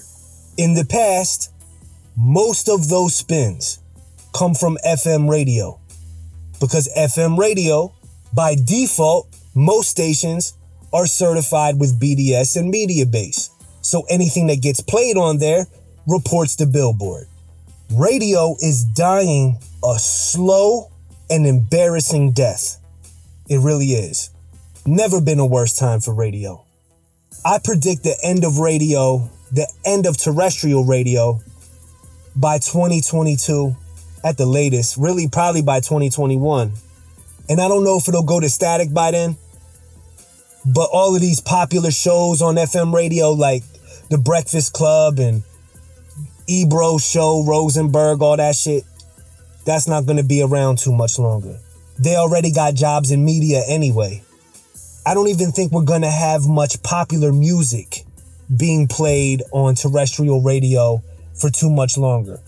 In 0.58 0.74
the 0.74 0.84
past, 0.84 1.50
most 2.16 2.68
of 2.68 2.88
those 2.88 3.14
spins 3.14 3.79
come 4.32 4.54
from 4.54 4.78
FM 4.86 5.28
radio 5.28 5.80
because 6.60 6.88
FM 6.96 7.38
radio, 7.38 7.92
by 8.34 8.54
default, 8.54 9.28
most 9.54 9.90
stations 9.90 10.54
are 10.92 11.06
certified 11.06 11.80
with 11.80 11.98
BDS 11.98 12.56
and 12.56 12.72
Mediabase. 12.72 13.50
So 13.82 14.02
anything 14.08 14.46
that 14.48 14.60
gets 14.60 14.80
played 14.80 15.16
on 15.16 15.38
there 15.38 15.66
reports 16.06 16.56
to 16.56 16.66
Billboard. 16.66 17.26
Radio 17.92 18.56
is 18.60 18.84
dying 18.84 19.58
a 19.84 19.98
slow 19.98 20.90
and 21.28 21.46
embarrassing 21.46 22.32
death. 22.32 22.78
It 23.48 23.58
really 23.58 23.92
is. 23.92 24.30
Never 24.86 25.20
been 25.20 25.38
a 25.38 25.46
worse 25.46 25.76
time 25.76 26.00
for 26.00 26.14
radio. 26.14 26.64
I 27.44 27.58
predict 27.62 28.02
the 28.02 28.16
end 28.22 28.44
of 28.44 28.58
radio, 28.58 29.30
the 29.52 29.72
end 29.84 30.06
of 30.06 30.16
terrestrial 30.16 30.84
radio 30.84 31.40
by 32.36 32.58
2022 32.58 33.74
at 34.24 34.36
the 34.36 34.46
latest, 34.46 34.96
really 34.96 35.28
probably 35.28 35.62
by 35.62 35.80
2021. 35.80 36.72
And 37.48 37.60
I 37.60 37.68
don't 37.68 37.84
know 37.84 37.96
if 37.98 38.08
it'll 38.08 38.22
go 38.22 38.40
to 38.40 38.48
static 38.48 38.92
by 38.92 39.10
then, 39.10 39.36
but 40.64 40.88
all 40.92 41.14
of 41.14 41.20
these 41.20 41.40
popular 41.40 41.90
shows 41.90 42.42
on 42.42 42.56
FM 42.56 42.94
radio 42.94 43.32
like 43.32 43.62
The 44.08 44.18
Breakfast 44.18 44.72
Club 44.72 45.18
and 45.18 45.42
Ebro 46.46 46.98
Show, 46.98 47.44
Rosenberg, 47.46 48.22
all 48.22 48.36
that 48.36 48.56
shit. 48.56 48.84
That's 49.64 49.88
not 49.88 50.06
to 50.16 50.24
be 50.24 50.42
around 50.42 50.78
too 50.78 50.92
much 50.92 51.18
longer. 51.18 51.58
They 51.98 52.16
already 52.16 52.50
got 52.50 52.74
jobs 52.74 53.10
in 53.10 53.24
media 53.24 53.62
anyway. 53.68 54.22
I 55.06 55.14
don't 55.14 55.28
even 55.28 55.52
think 55.52 55.72
we're 55.72 55.84
to 56.02 56.10
have 56.10 56.46
much 56.46 56.82
popular 56.82 57.32
music 57.32 58.04
being 58.54 58.86
played 58.88 59.42
on 59.52 59.74
terrestrial 59.74 60.40
radio 60.40 61.02
for 61.34 61.50
too 61.50 61.70
much 61.70 61.96
longer. 61.96 62.40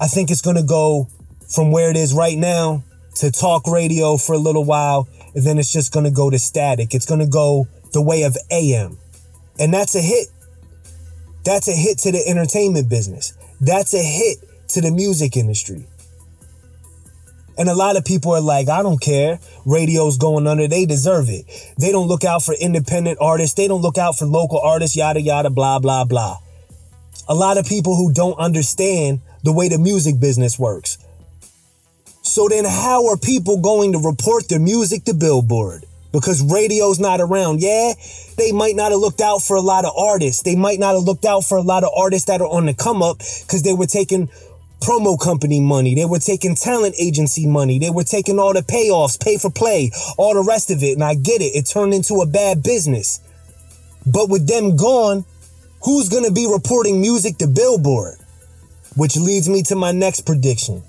I 0.00 0.06
think 0.06 0.30
it's 0.30 0.40
going 0.40 0.56
to 0.56 0.62
go 0.62 1.08
from 1.48 1.72
where 1.72 1.90
it 1.90 1.96
is 1.96 2.14
right 2.14 2.36
now 2.36 2.84
to 3.16 3.30
talk 3.30 3.66
radio 3.66 4.16
for 4.16 4.34
a 4.34 4.38
little 4.38 4.64
while, 4.64 5.08
and 5.34 5.44
then 5.44 5.58
it's 5.58 5.72
just 5.72 5.92
going 5.92 6.04
to 6.04 6.10
go 6.10 6.30
to 6.30 6.38
static. 6.38 6.94
It's 6.94 7.06
going 7.06 7.20
to 7.20 7.26
go 7.26 7.66
the 7.92 8.02
way 8.02 8.22
of 8.22 8.36
AM. 8.50 8.98
And 9.58 9.74
that's 9.74 9.94
a 9.94 10.00
hit. 10.00 10.28
That's 11.44 11.68
a 11.68 11.72
hit 11.72 11.98
to 11.98 12.12
the 12.12 12.26
entertainment 12.28 12.88
business. 12.88 13.32
That's 13.60 13.94
a 13.94 14.02
hit 14.02 14.38
to 14.68 14.80
the 14.80 14.92
music 14.92 15.36
industry. 15.36 15.86
And 17.56 17.68
a 17.68 17.74
lot 17.74 17.96
of 17.96 18.04
people 18.04 18.32
are 18.32 18.40
like, 18.40 18.68
I 18.68 18.84
don't 18.84 19.00
care. 19.00 19.40
Radio's 19.66 20.16
going 20.16 20.46
under. 20.46 20.68
They 20.68 20.86
deserve 20.86 21.28
it. 21.28 21.44
They 21.76 21.90
don't 21.90 22.06
look 22.06 22.22
out 22.22 22.44
for 22.44 22.54
independent 22.54 23.18
artists. 23.20 23.56
They 23.56 23.66
don't 23.66 23.82
look 23.82 23.98
out 23.98 24.16
for 24.16 24.26
local 24.26 24.60
artists, 24.60 24.96
yada, 24.96 25.20
yada, 25.20 25.50
blah, 25.50 25.80
blah, 25.80 26.04
blah. 26.04 26.38
A 27.28 27.34
lot 27.34 27.58
of 27.58 27.66
people 27.66 27.94
who 27.96 28.12
don't 28.12 28.38
understand 28.38 29.20
the 29.44 29.52
way 29.52 29.68
the 29.68 29.78
music 29.78 30.18
business 30.18 30.58
works. 30.58 30.98
So 32.22 32.48
then, 32.48 32.64
how 32.64 33.08
are 33.08 33.16
people 33.16 33.60
going 33.60 33.92
to 33.92 33.98
report 33.98 34.48
their 34.48 34.58
music 34.58 35.04
to 35.04 35.14
Billboard? 35.14 35.84
Because 36.12 36.42
radio's 36.42 36.98
not 36.98 37.20
around. 37.20 37.60
Yeah, 37.60 37.92
they 38.36 38.52
might 38.52 38.76
not 38.76 38.92
have 38.92 39.00
looked 39.00 39.20
out 39.20 39.42
for 39.42 39.56
a 39.56 39.60
lot 39.60 39.84
of 39.84 39.92
artists. 39.96 40.42
They 40.42 40.56
might 40.56 40.78
not 40.78 40.94
have 40.94 41.04
looked 41.04 41.24
out 41.24 41.44
for 41.44 41.58
a 41.58 41.62
lot 41.62 41.84
of 41.84 41.90
artists 41.96 42.26
that 42.26 42.40
are 42.40 42.48
on 42.48 42.66
the 42.66 42.74
come 42.74 43.02
up 43.02 43.18
because 43.18 43.62
they 43.62 43.74
were 43.74 43.86
taking 43.86 44.28
promo 44.80 45.18
company 45.18 45.60
money. 45.60 45.94
They 45.94 46.04
were 46.04 46.18
taking 46.18 46.54
talent 46.54 46.94
agency 46.98 47.46
money. 47.46 47.78
They 47.78 47.90
were 47.90 48.04
taking 48.04 48.38
all 48.38 48.54
the 48.54 48.62
payoffs, 48.62 49.20
pay 49.20 49.36
for 49.36 49.50
play, 49.50 49.90
all 50.16 50.34
the 50.34 50.44
rest 50.44 50.70
of 50.70 50.82
it. 50.82 50.92
And 50.94 51.04
I 51.04 51.14
get 51.14 51.42
it. 51.42 51.56
It 51.56 51.66
turned 51.66 51.92
into 51.92 52.20
a 52.20 52.26
bad 52.26 52.62
business. 52.62 53.20
But 54.06 54.28
with 54.28 54.46
them 54.46 54.76
gone, 54.76 55.24
who's 55.82 56.08
going 56.08 56.24
to 56.24 56.32
be 56.32 56.46
reporting 56.46 57.00
music 57.00 57.38
to 57.38 57.46
Billboard? 57.46 58.16
Which 58.96 59.16
leads 59.16 59.48
me 59.48 59.62
to 59.64 59.76
my 59.76 59.92
next 59.92 60.26
prediction. 60.26 60.82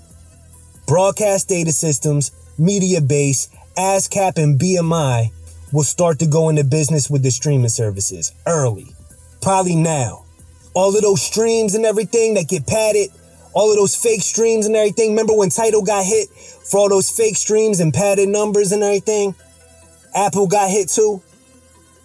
Broadcast 0.86 1.48
data 1.48 1.72
systems, 1.72 2.32
Mediabase, 2.58 3.48
ASCAP, 3.76 4.36
and 4.42 4.58
BMI 4.58 5.30
will 5.72 5.84
start 5.84 6.18
to 6.18 6.26
go 6.26 6.48
into 6.48 6.64
business 6.64 7.08
with 7.08 7.22
the 7.22 7.30
streaming 7.30 7.68
services 7.68 8.32
early. 8.46 8.88
Probably 9.40 9.76
now. 9.76 10.24
All 10.74 10.94
of 10.94 11.02
those 11.02 11.22
streams 11.22 11.74
and 11.74 11.84
everything 11.84 12.34
that 12.34 12.48
get 12.48 12.66
padded, 12.66 13.10
all 13.52 13.70
of 13.70 13.76
those 13.76 13.94
fake 13.94 14.22
streams 14.22 14.66
and 14.66 14.76
everything. 14.76 15.10
Remember 15.10 15.34
when 15.34 15.50
Tidal 15.50 15.82
got 15.82 16.04
hit 16.04 16.28
for 16.28 16.80
all 16.80 16.88
those 16.88 17.10
fake 17.10 17.36
streams 17.36 17.80
and 17.80 17.94
padded 17.94 18.28
numbers 18.28 18.72
and 18.72 18.82
everything? 18.82 19.34
Apple 20.14 20.46
got 20.46 20.70
hit 20.70 20.88
too. 20.88 21.22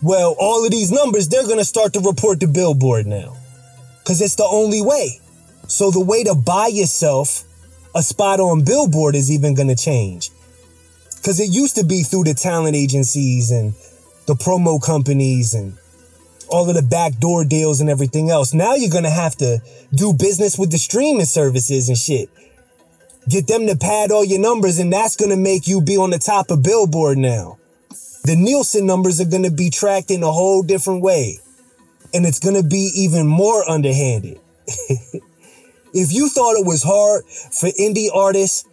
Well, 0.06 0.36
all 0.38 0.64
of 0.64 0.70
these 0.70 0.92
numbers, 0.92 1.28
they're 1.28 1.48
going 1.48 1.58
to 1.58 1.66
start 1.66 1.94
to 1.94 2.00
report 2.00 2.40
to 2.42 2.48
Billboard 2.48 3.08
now 3.08 3.38
because 3.98 4.22
it's 4.22 4.36
the 4.36 4.44
only 4.44 4.80
way. 4.80 5.20
So 5.68 5.90
the 5.90 6.00
way 6.00 6.24
to 6.24 6.36
buy 6.36 6.68
yourself 6.68 7.44
a 7.96 8.04
spot 8.04 8.40
on 8.40 8.64
Billboard 8.64 9.16
is 9.16 9.32
even 9.32 9.56
going 9.56 9.70
to 9.70 9.76
change. 9.76 10.30
Because 11.16 11.40
it 11.40 11.50
used 11.50 11.76
to 11.78 11.84
be 11.84 12.04
through 12.04 12.26
the 12.26 12.36
talent 12.36 12.76
agencies 12.76 13.50
and 13.50 13.74
the 14.28 14.36
promo 14.36 14.80
companies 14.80 15.56
and 15.56 15.76
all 16.50 16.70
of 16.70 16.76
the 16.76 16.84
backdoor 16.84 17.44
deals 17.44 17.82
and 17.82 17.90
everything 17.90 18.30
else. 18.30 18.54
Now 18.54 18.76
you're 18.76 18.92
going 18.92 19.06
to 19.06 19.10
have 19.10 19.36
to 19.38 19.60
do 19.92 20.14
business 20.14 20.56
with 20.56 20.70
the 20.70 20.78
streaming 20.78 21.26
services 21.26 21.90
and 21.90 21.98
shit. 21.98 22.30
Get 23.28 23.48
them 23.48 23.66
to 23.66 23.76
pad 23.76 24.12
all 24.12 24.24
your 24.24 24.40
numbers, 24.40 24.78
and 24.78 24.94
that's 24.94 25.16
going 25.16 25.32
to 25.32 25.36
make 25.36 25.68
you 25.68 25.82
be 25.82 25.98
on 25.98 26.12
the 26.12 26.20
top 26.20 26.52
of 26.52 26.62
Billboard 26.62 27.18
now. 27.18 27.58
The 28.26 28.36
Nielsen 28.36 28.88
numbers 28.88 29.22
are 29.22 29.30
going 29.30 29.44
to 29.44 29.52
be 29.52 29.70
tracked 29.70 30.10
in 30.10 30.24
a 30.24 30.32
whole 30.32 30.64
different 30.64 31.04
way, 31.04 31.38
and 32.12 32.26
it's 32.26 32.40
going 32.40 32.56
to 32.56 32.68
be 32.68 32.90
even 32.96 33.28
more 33.28 33.70
underhanded. 33.70 34.40
if 35.94 36.12
you 36.12 36.28
thought 36.30 36.60
it 36.60 36.66
was 36.66 36.82
hard 36.82 37.24
for 37.26 37.70
indie 37.80 38.08
artists 38.12 38.68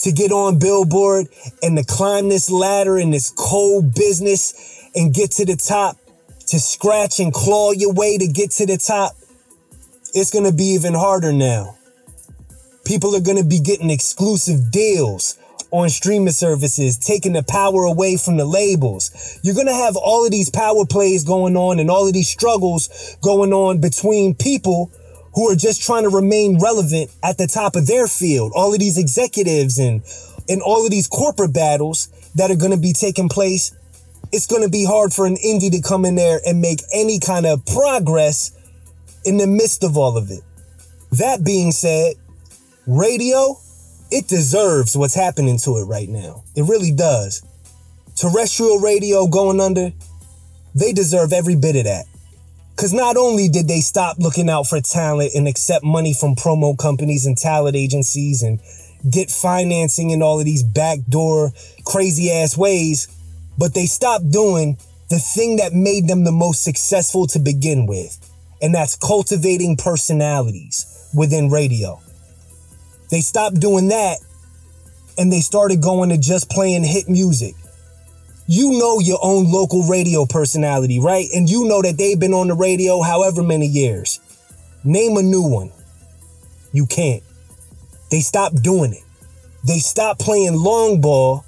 to 0.00 0.10
get 0.10 0.32
on 0.32 0.58
Billboard 0.58 1.28
and 1.62 1.78
to 1.78 1.84
climb 1.84 2.28
this 2.28 2.50
ladder 2.50 2.98
in 2.98 3.12
this 3.12 3.30
cold 3.30 3.94
business 3.94 4.90
and 4.96 5.14
get 5.14 5.30
to 5.30 5.44
the 5.44 5.54
top, 5.54 5.96
to 6.48 6.58
scratch 6.58 7.20
and 7.20 7.32
claw 7.32 7.70
your 7.70 7.92
way 7.92 8.18
to 8.18 8.26
get 8.26 8.50
to 8.50 8.66
the 8.66 8.78
top, 8.78 9.12
it's 10.12 10.32
going 10.32 10.44
to 10.44 10.52
be 10.52 10.74
even 10.74 10.94
harder 10.94 11.32
now. 11.32 11.78
People 12.84 13.14
are 13.14 13.20
going 13.20 13.38
to 13.38 13.44
be 13.44 13.60
getting 13.60 13.90
exclusive 13.90 14.72
deals 14.72 15.38
on 15.72 15.88
streaming 15.88 16.32
services, 16.32 16.98
taking 16.98 17.32
the 17.32 17.42
power 17.42 17.84
away 17.84 18.18
from 18.18 18.36
the 18.36 18.44
labels. 18.44 19.40
You're 19.42 19.54
going 19.54 19.66
to 19.66 19.72
have 19.72 19.96
all 19.96 20.24
of 20.24 20.30
these 20.30 20.50
power 20.50 20.84
plays 20.84 21.24
going 21.24 21.56
on 21.56 21.80
and 21.80 21.90
all 21.90 22.06
of 22.06 22.12
these 22.12 22.28
struggles 22.28 23.16
going 23.22 23.54
on 23.54 23.80
between 23.80 24.34
people 24.34 24.92
who 25.34 25.50
are 25.50 25.56
just 25.56 25.82
trying 25.82 26.02
to 26.02 26.10
remain 26.10 26.60
relevant 26.60 27.10
at 27.24 27.38
the 27.38 27.46
top 27.46 27.74
of 27.74 27.86
their 27.86 28.06
field. 28.06 28.52
All 28.54 28.74
of 28.74 28.80
these 28.80 28.98
executives 28.98 29.78
and, 29.78 30.02
and 30.46 30.60
all 30.60 30.84
of 30.84 30.90
these 30.90 31.08
corporate 31.08 31.54
battles 31.54 32.08
that 32.34 32.50
are 32.50 32.56
going 32.56 32.72
to 32.72 32.76
be 32.76 32.92
taking 32.92 33.30
place. 33.30 33.72
It's 34.30 34.46
going 34.46 34.62
to 34.62 34.70
be 34.70 34.84
hard 34.84 35.14
for 35.14 35.26
an 35.26 35.36
indie 35.36 35.70
to 35.70 35.80
come 35.80 36.04
in 36.04 36.16
there 36.16 36.40
and 36.46 36.60
make 36.60 36.80
any 36.92 37.18
kind 37.18 37.46
of 37.46 37.64
progress 37.64 38.52
in 39.24 39.38
the 39.38 39.46
midst 39.46 39.84
of 39.84 39.96
all 39.96 40.18
of 40.18 40.30
it. 40.30 40.42
That 41.12 41.44
being 41.44 41.72
said, 41.72 42.16
radio, 42.86 43.56
it 44.12 44.28
deserves 44.28 44.94
what's 44.94 45.14
happening 45.14 45.56
to 45.56 45.78
it 45.78 45.84
right 45.84 46.08
now. 46.08 46.44
It 46.54 46.68
really 46.68 46.92
does. 46.92 47.42
Terrestrial 48.14 48.78
radio 48.78 49.26
going 49.26 49.58
under, 49.58 49.90
they 50.74 50.92
deserve 50.92 51.32
every 51.32 51.56
bit 51.56 51.76
of 51.76 51.84
that. 51.84 52.04
Because 52.76 52.92
not 52.92 53.16
only 53.16 53.48
did 53.48 53.68
they 53.68 53.80
stop 53.80 54.18
looking 54.18 54.50
out 54.50 54.66
for 54.66 54.80
talent 54.82 55.32
and 55.34 55.48
accept 55.48 55.82
money 55.82 56.12
from 56.12 56.36
promo 56.36 56.76
companies 56.76 57.24
and 57.24 57.38
talent 57.38 57.74
agencies 57.74 58.42
and 58.42 58.60
get 59.10 59.30
financing 59.30 60.10
in 60.10 60.22
all 60.22 60.38
of 60.38 60.44
these 60.44 60.62
backdoor 60.62 61.52
crazy 61.86 62.30
ass 62.30 62.54
ways, 62.54 63.08
but 63.56 63.72
they 63.72 63.86
stopped 63.86 64.30
doing 64.30 64.76
the 65.08 65.18
thing 65.18 65.56
that 65.56 65.72
made 65.72 66.06
them 66.06 66.24
the 66.24 66.32
most 66.32 66.62
successful 66.62 67.26
to 67.28 67.38
begin 67.38 67.86
with, 67.86 68.18
and 68.60 68.74
that's 68.74 68.94
cultivating 68.96 69.76
personalities 69.76 71.08
within 71.14 71.48
radio. 71.48 72.01
They 73.12 73.20
stopped 73.20 73.60
doing 73.60 73.88
that 73.88 74.18
and 75.16 75.32
they 75.32 75.40
started 75.40 75.80
going 75.80 76.10
to 76.10 76.18
just 76.18 76.50
playing 76.50 76.82
hit 76.82 77.08
music 77.08 77.54
you 78.52 78.78
know 78.78 78.98
your 78.98 79.18
own 79.22 79.50
local 79.50 79.84
radio 79.84 80.26
personality, 80.26 80.98
right? 80.98 81.26
And 81.34 81.48
you 81.48 81.66
know 81.66 81.80
that 81.82 81.96
they've 81.96 82.18
been 82.18 82.34
on 82.34 82.48
the 82.48 82.54
radio 82.54 83.00
however 83.00 83.42
many 83.42 83.66
years. 83.66 84.20
Name 84.84 85.16
a 85.16 85.22
new 85.22 85.42
one. 85.42 85.72
You 86.72 86.86
can't. 86.86 87.22
They 88.10 88.20
stopped 88.20 88.62
doing 88.62 88.92
it. 88.92 89.04
They 89.66 89.78
stopped 89.78 90.20
playing 90.20 90.54
long 90.54 91.00
ball 91.00 91.44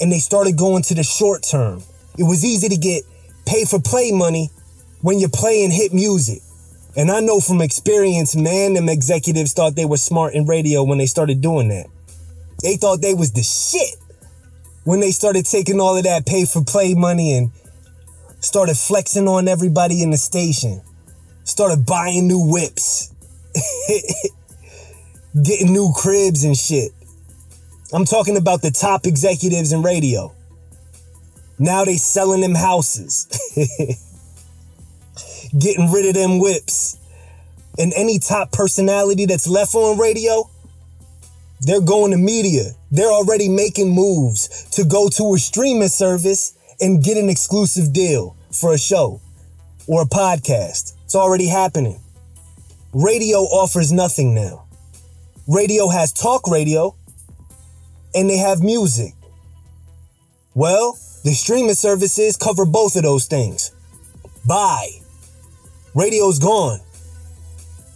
and 0.00 0.12
they 0.12 0.18
started 0.18 0.56
going 0.56 0.82
to 0.84 0.94
the 0.94 1.02
short 1.02 1.42
term. 1.42 1.82
It 2.18 2.24
was 2.24 2.44
easy 2.44 2.68
to 2.68 2.76
get 2.76 3.02
pay 3.46 3.64
for 3.64 3.80
play 3.80 4.12
money 4.12 4.50
when 5.00 5.18
you're 5.18 5.30
playing 5.30 5.70
hit 5.70 5.92
music. 5.92 6.42
And 6.98 7.12
I 7.12 7.20
know 7.20 7.38
from 7.38 7.60
experience, 7.60 8.34
man, 8.34 8.74
them 8.74 8.88
executives 8.88 9.52
thought 9.52 9.76
they 9.76 9.84
were 9.84 9.96
smart 9.96 10.34
in 10.34 10.46
radio 10.46 10.82
when 10.82 10.98
they 10.98 11.06
started 11.06 11.40
doing 11.40 11.68
that. 11.68 11.86
They 12.60 12.74
thought 12.74 13.00
they 13.00 13.14
was 13.14 13.30
the 13.30 13.44
shit 13.44 13.96
when 14.82 14.98
they 14.98 15.12
started 15.12 15.46
taking 15.46 15.80
all 15.80 15.96
of 15.96 16.02
that 16.02 16.26
pay 16.26 16.44
for 16.44 16.64
play 16.64 16.94
money 16.94 17.36
and 17.36 17.52
started 18.40 18.76
flexing 18.76 19.28
on 19.28 19.46
everybody 19.46 20.02
in 20.02 20.10
the 20.10 20.16
station, 20.16 20.82
started 21.44 21.86
buying 21.86 22.26
new 22.26 22.40
whips, 22.50 23.14
getting 25.42 25.72
new 25.72 25.92
cribs 25.94 26.42
and 26.42 26.56
shit. 26.56 26.90
I'm 27.92 28.06
talking 28.06 28.36
about 28.36 28.60
the 28.60 28.72
top 28.72 29.06
executives 29.06 29.70
in 29.70 29.82
radio. 29.82 30.34
Now 31.60 31.84
they 31.84 31.96
selling 31.96 32.40
them 32.40 32.56
houses, 32.56 33.28
getting 35.58 35.90
rid 35.90 36.06
of 36.06 36.14
them 36.14 36.38
whips. 36.38 36.96
And 37.78 37.92
any 37.94 38.18
top 38.18 38.50
personality 38.52 39.26
that's 39.26 39.46
left 39.46 39.74
on 39.74 39.98
radio, 39.98 40.50
they're 41.60 41.80
going 41.80 42.12
to 42.12 42.18
media. 42.18 42.72
They're 42.90 43.12
already 43.12 43.48
making 43.48 43.94
moves 43.94 44.64
to 44.72 44.84
go 44.84 45.08
to 45.10 45.34
a 45.34 45.38
streaming 45.38 45.88
service 45.88 46.56
and 46.80 47.02
get 47.02 47.16
an 47.16 47.28
exclusive 47.28 47.92
deal 47.92 48.36
for 48.52 48.74
a 48.74 48.78
show 48.78 49.20
or 49.86 50.02
a 50.02 50.06
podcast. 50.06 50.94
It's 51.04 51.14
already 51.14 51.46
happening. 51.46 52.00
Radio 52.92 53.38
offers 53.38 53.92
nothing 53.92 54.34
now. 54.34 54.64
Radio 55.46 55.88
has 55.88 56.12
talk 56.12 56.48
radio 56.48 56.94
and 58.14 58.28
they 58.28 58.38
have 58.38 58.60
music. 58.60 59.14
Well, 60.54 60.98
the 61.24 61.32
streaming 61.32 61.74
services 61.74 62.36
cover 62.36 62.64
both 62.64 62.96
of 62.96 63.02
those 63.02 63.26
things. 63.26 63.72
Bye. 64.46 64.90
Radio's 65.94 66.38
gone. 66.38 66.80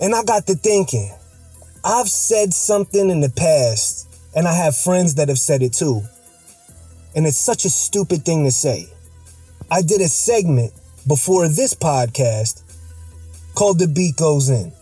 And 0.00 0.14
I 0.14 0.22
got 0.24 0.46
to 0.46 0.54
thinking, 0.54 1.12
I've 1.84 2.08
said 2.08 2.54
something 2.54 3.10
in 3.10 3.20
the 3.20 3.30
past, 3.30 4.08
and 4.34 4.48
I 4.48 4.54
have 4.54 4.76
friends 4.76 5.16
that 5.16 5.28
have 5.28 5.38
said 5.38 5.62
it 5.62 5.72
too. 5.72 6.02
And 7.14 7.26
it's 7.26 7.36
such 7.36 7.64
a 7.64 7.70
stupid 7.70 8.24
thing 8.24 8.44
to 8.44 8.50
say. 8.50 8.88
I 9.70 9.82
did 9.82 10.00
a 10.00 10.08
segment 10.08 10.72
before 11.06 11.48
this 11.48 11.74
podcast 11.74 12.62
called 13.54 13.78
The 13.78 13.88
Beat 13.88 14.16
Goes 14.16 14.48
In. 14.48 14.72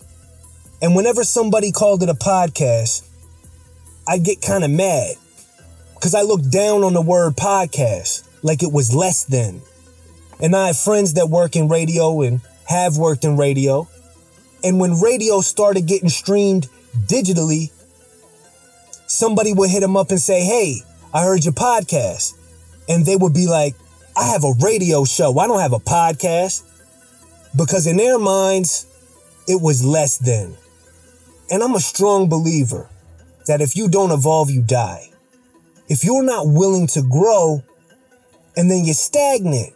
And 0.83 0.95
whenever 0.95 1.25
somebody 1.25 1.73
called 1.73 2.03
it 2.03 2.09
a 2.09 2.15
podcast, 2.15 3.07
I 4.09 4.19
get 4.19 4.41
kind 4.41 4.65
of 4.65 4.71
mad 4.71 5.17
because 5.95 6.15
I 6.15 6.23
look 6.23 6.49
down 6.49 6.83
on 6.83 6.95
the 6.95 7.03
word 7.03 7.37
podcast 7.37 8.27
like 8.43 8.63
it 8.63 8.73
was 8.73 8.95
less 8.95 9.25
than. 9.25 9.61
And 10.41 10.57
I 10.57 10.69
have 10.69 10.79
friends 10.79 11.15
that 11.15 11.29
work 11.29 11.57
in 11.57 11.69
radio 11.69 12.23
and 12.23 12.41
have 12.71 12.97
worked 12.97 13.25
in 13.25 13.37
radio. 13.37 13.89
And 14.63 14.79
when 14.79 15.01
radio 15.01 15.41
started 15.41 15.87
getting 15.87 16.09
streamed 16.09 16.69
digitally, 16.97 17.71
somebody 19.07 19.53
would 19.53 19.71
hit 19.71 19.81
them 19.81 19.97
up 19.97 20.11
and 20.11 20.21
say, 20.21 20.45
Hey, 20.45 20.83
I 21.13 21.25
heard 21.25 21.45
your 21.45 21.53
podcast. 21.53 22.35
And 22.89 23.05
they 23.05 23.17
would 23.17 23.35
be 23.35 23.49
like, 23.49 23.75
I 24.17 24.27
have 24.29 24.45
a 24.45 24.55
radio 24.61 25.05
show. 25.05 25.39
I 25.39 25.47
don't 25.47 25.61
have 25.61 25.73
a 25.73 25.79
podcast. 25.79 26.63
Because 27.57 27.87
in 27.87 27.97
their 27.97 28.19
minds, 28.19 28.87
it 29.49 29.61
was 29.61 29.85
less 29.85 30.19
than. 30.19 30.57
And 31.51 31.63
I'm 31.65 31.75
a 31.75 31.81
strong 31.81 32.29
believer 32.29 32.89
that 33.47 33.61
if 33.61 33.77
you 33.77 33.89
don't 33.89 34.13
evolve, 34.13 34.51
you 34.51 34.63
die. 34.63 35.11
If 35.89 36.05
you're 36.05 36.23
not 36.23 36.47
willing 36.47 36.87
to 36.89 37.03
grow 37.03 37.65
and 38.57 38.71
then 38.71 38.85
you're 38.85 38.95
stagnant, 38.95 39.73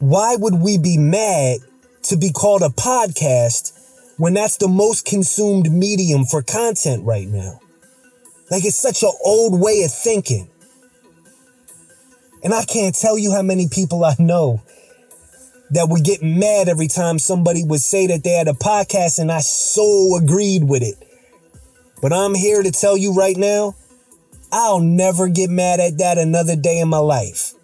why 0.00 0.34
would 0.34 0.54
we 0.54 0.78
be 0.78 0.98
mad 0.98 1.58
to 2.04 2.16
be 2.16 2.30
called 2.30 2.62
a 2.62 2.68
podcast 2.68 3.72
when 4.16 4.34
that's 4.34 4.56
the 4.56 4.68
most 4.68 5.04
consumed 5.04 5.70
medium 5.70 6.24
for 6.24 6.42
content 6.42 7.04
right 7.04 7.28
now? 7.28 7.60
Like 8.50 8.64
it's 8.64 8.76
such 8.76 9.02
an 9.02 9.12
old 9.24 9.60
way 9.60 9.82
of 9.82 9.92
thinking. 9.92 10.48
And 12.42 12.52
I 12.52 12.64
can't 12.64 12.94
tell 12.94 13.16
you 13.16 13.32
how 13.32 13.42
many 13.42 13.68
people 13.68 14.04
I 14.04 14.14
know 14.18 14.60
that 15.70 15.88
would 15.88 16.04
get 16.04 16.22
mad 16.22 16.68
every 16.68 16.88
time 16.88 17.18
somebody 17.18 17.64
would 17.64 17.80
say 17.80 18.06
that 18.08 18.22
they 18.22 18.32
had 18.32 18.48
a 18.48 18.52
podcast 18.52 19.18
and 19.18 19.32
I 19.32 19.40
so 19.40 20.16
agreed 20.16 20.64
with 20.64 20.82
it. 20.82 20.96
But 22.02 22.12
I'm 22.12 22.34
here 22.34 22.62
to 22.62 22.70
tell 22.70 22.98
you 22.98 23.14
right 23.14 23.36
now, 23.36 23.74
I'll 24.52 24.80
never 24.80 25.28
get 25.28 25.48
mad 25.48 25.80
at 25.80 25.98
that 25.98 26.18
another 26.18 26.54
day 26.54 26.80
in 26.80 26.88
my 26.88 26.98
life. 26.98 27.54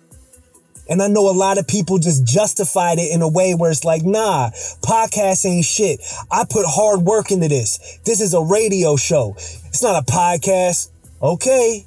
And 0.91 1.01
I 1.01 1.07
know 1.07 1.31
a 1.31 1.33
lot 1.33 1.57
of 1.57 1.69
people 1.69 1.99
just 1.99 2.27
justified 2.27 2.99
it 2.99 3.13
in 3.13 3.23
a 3.23 3.29
way 3.29 3.55
where 3.55 3.71
it's 3.71 3.85
like, 3.85 4.03
nah, 4.03 4.51
podcast 4.83 5.47
ain't 5.47 5.65
shit. 5.65 6.01
I 6.33 6.45
put 6.51 6.67
hard 6.67 7.03
work 7.03 7.31
into 7.31 7.47
this. 7.47 8.01
This 8.05 8.21
is 8.21 8.35
a 8.35 8.43
radio 8.43 8.97
show. 8.97 9.35
It's 9.37 9.83
not 9.85 10.03
a 10.03 10.05
podcast. 10.05 10.91
Okay. 11.23 11.87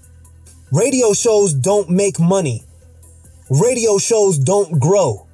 Radio 0.71 1.13
shows 1.13 1.53
don't 1.53 1.89
make 1.89 2.17
money. 2.17 2.63
Radio 3.49 3.97
shows 3.97 4.39
don't 4.39 4.79
grow. 4.79 5.27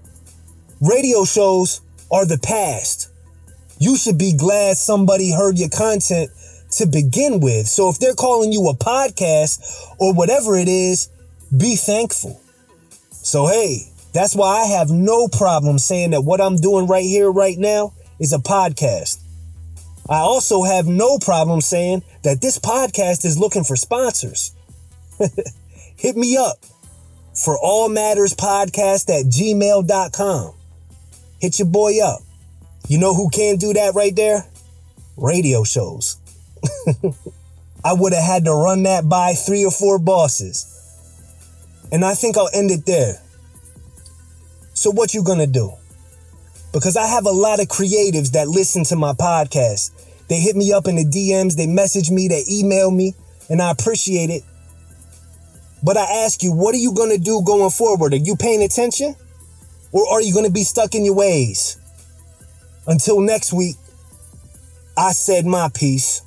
Radio 0.81 1.23
shows 1.23 1.81
are 2.11 2.25
the 2.25 2.39
past. 2.39 3.11
You 3.77 3.97
should 3.97 4.17
be 4.17 4.33
glad 4.33 4.77
somebody 4.77 5.31
heard 5.31 5.59
your 5.59 5.69
content 5.69 6.31
to 6.71 6.87
begin 6.87 7.39
with. 7.39 7.67
So 7.67 7.89
if 7.89 7.99
they're 7.99 8.15
calling 8.15 8.51
you 8.51 8.67
a 8.67 8.73
podcast 8.73 9.61
or 9.99 10.13
whatever 10.13 10.57
it 10.57 10.67
is, 10.67 11.09
be 11.55 11.75
thankful. 11.75 12.41
So 13.29 13.45
hey, 13.45 13.91
that's 14.11 14.35
why 14.35 14.61
I 14.61 14.65
have 14.65 14.89
no 14.89 15.27
problem 15.27 15.77
saying 15.77 16.11
that 16.11 16.21
what 16.21 16.41
I'm 16.41 16.55
doing 16.55 16.87
right 16.87 17.03
here, 17.03 17.31
right 17.31 17.59
now, 17.59 17.93
is 18.19 18.33
a 18.33 18.39
podcast. 18.39 19.19
I 20.09 20.17
also 20.17 20.63
have 20.63 20.87
no 20.87 21.19
problem 21.19 21.61
saying 21.61 22.01
that 22.23 22.41
this 22.41 22.57
podcast 22.57 23.25
is 23.25 23.37
looking 23.37 23.63
for 23.63 23.75
sponsors. 23.75 24.55
Hit 25.95 26.17
me 26.17 26.37
up 26.37 26.57
for 27.35 27.55
all 27.55 27.87
matters 27.87 28.33
podcast 28.33 29.11
at 29.11 29.27
gmail.com. 29.27 30.55
Hit 31.39 31.59
your 31.59 31.67
boy 31.67 32.03
up. 32.03 32.21
You 32.87 32.97
know 32.97 33.13
who 33.13 33.29
can 33.29 33.57
do 33.57 33.73
that 33.73 33.93
right 33.93 34.15
there? 34.15 34.47
Radio 35.17 35.63
shows. 35.63 36.17
I 37.85 37.93
would 37.93 38.13
have 38.13 38.23
had 38.23 38.45
to 38.45 38.53
run 38.53 38.81
that 38.83 39.07
by 39.07 39.33
three 39.33 39.63
or 39.63 39.71
four 39.71 39.99
bosses. 39.99 40.68
And 41.91 42.05
I 42.05 42.13
think 42.13 42.37
I'll 42.37 42.49
end 42.53 42.71
it 42.71 42.85
there. 42.85 43.21
So 44.73 44.91
what 44.91 45.13
you 45.13 45.23
gonna 45.23 45.47
do? 45.47 45.73
Because 46.71 46.95
I 46.95 47.07
have 47.07 47.25
a 47.25 47.31
lot 47.31 47.59
of 47.59 47.67
creatives 47.67 48.31
that 48.31 48.47
listen 48.47 48.83
to 48.85 48.95
my 48.95 49.13
podcast. 49.13 49.91
They 50.27 50.39
hit 50.39 50.55
me 50.55 50.71
up 50.71 50.87
in 50.87 50.95
the 50.95 51.05
DMs, 51.05 51.55
they 51.55 51.65
message 51.67 52.11
me, 52.11 52.27
they 52.27 52.43
email 52.49 52.91
me, 52.91 53.15
and 53.49 53.61
I 53.61 53.71
appreciate 53.71 54.29
it. 54.29 54.43
But 55.83 55.97
I 55.97 56.23
ask 56.25 56.43
you, 56.43 56.53
what 56.53 56.75
are 56.75 56.79
you 56.79 56.93
gonna 56.93 57.17
do 57.17 57.41
going 57.43 57.71
forward? 57.71 58.13
Are 58.13 58.17
you 58.17 58.35
paying 58.35 58.61
attention? 58.61 59.15
Or 59.91 60.07
are 60.13 60.21
you 60.21 60.33
gonna 60.33 60.51
be 60.51 60.63
stuck 60.63 60.93
in 60.93 61.03
your 61.03 61.15
ways? 61.15 61.77
Until 62.85 63.19
next 63.21 63.51
week, 63.51 63.75
I 64.95 65.11
said 65.13 65.45
my 65.45 65.69
piece. 65.73 66.21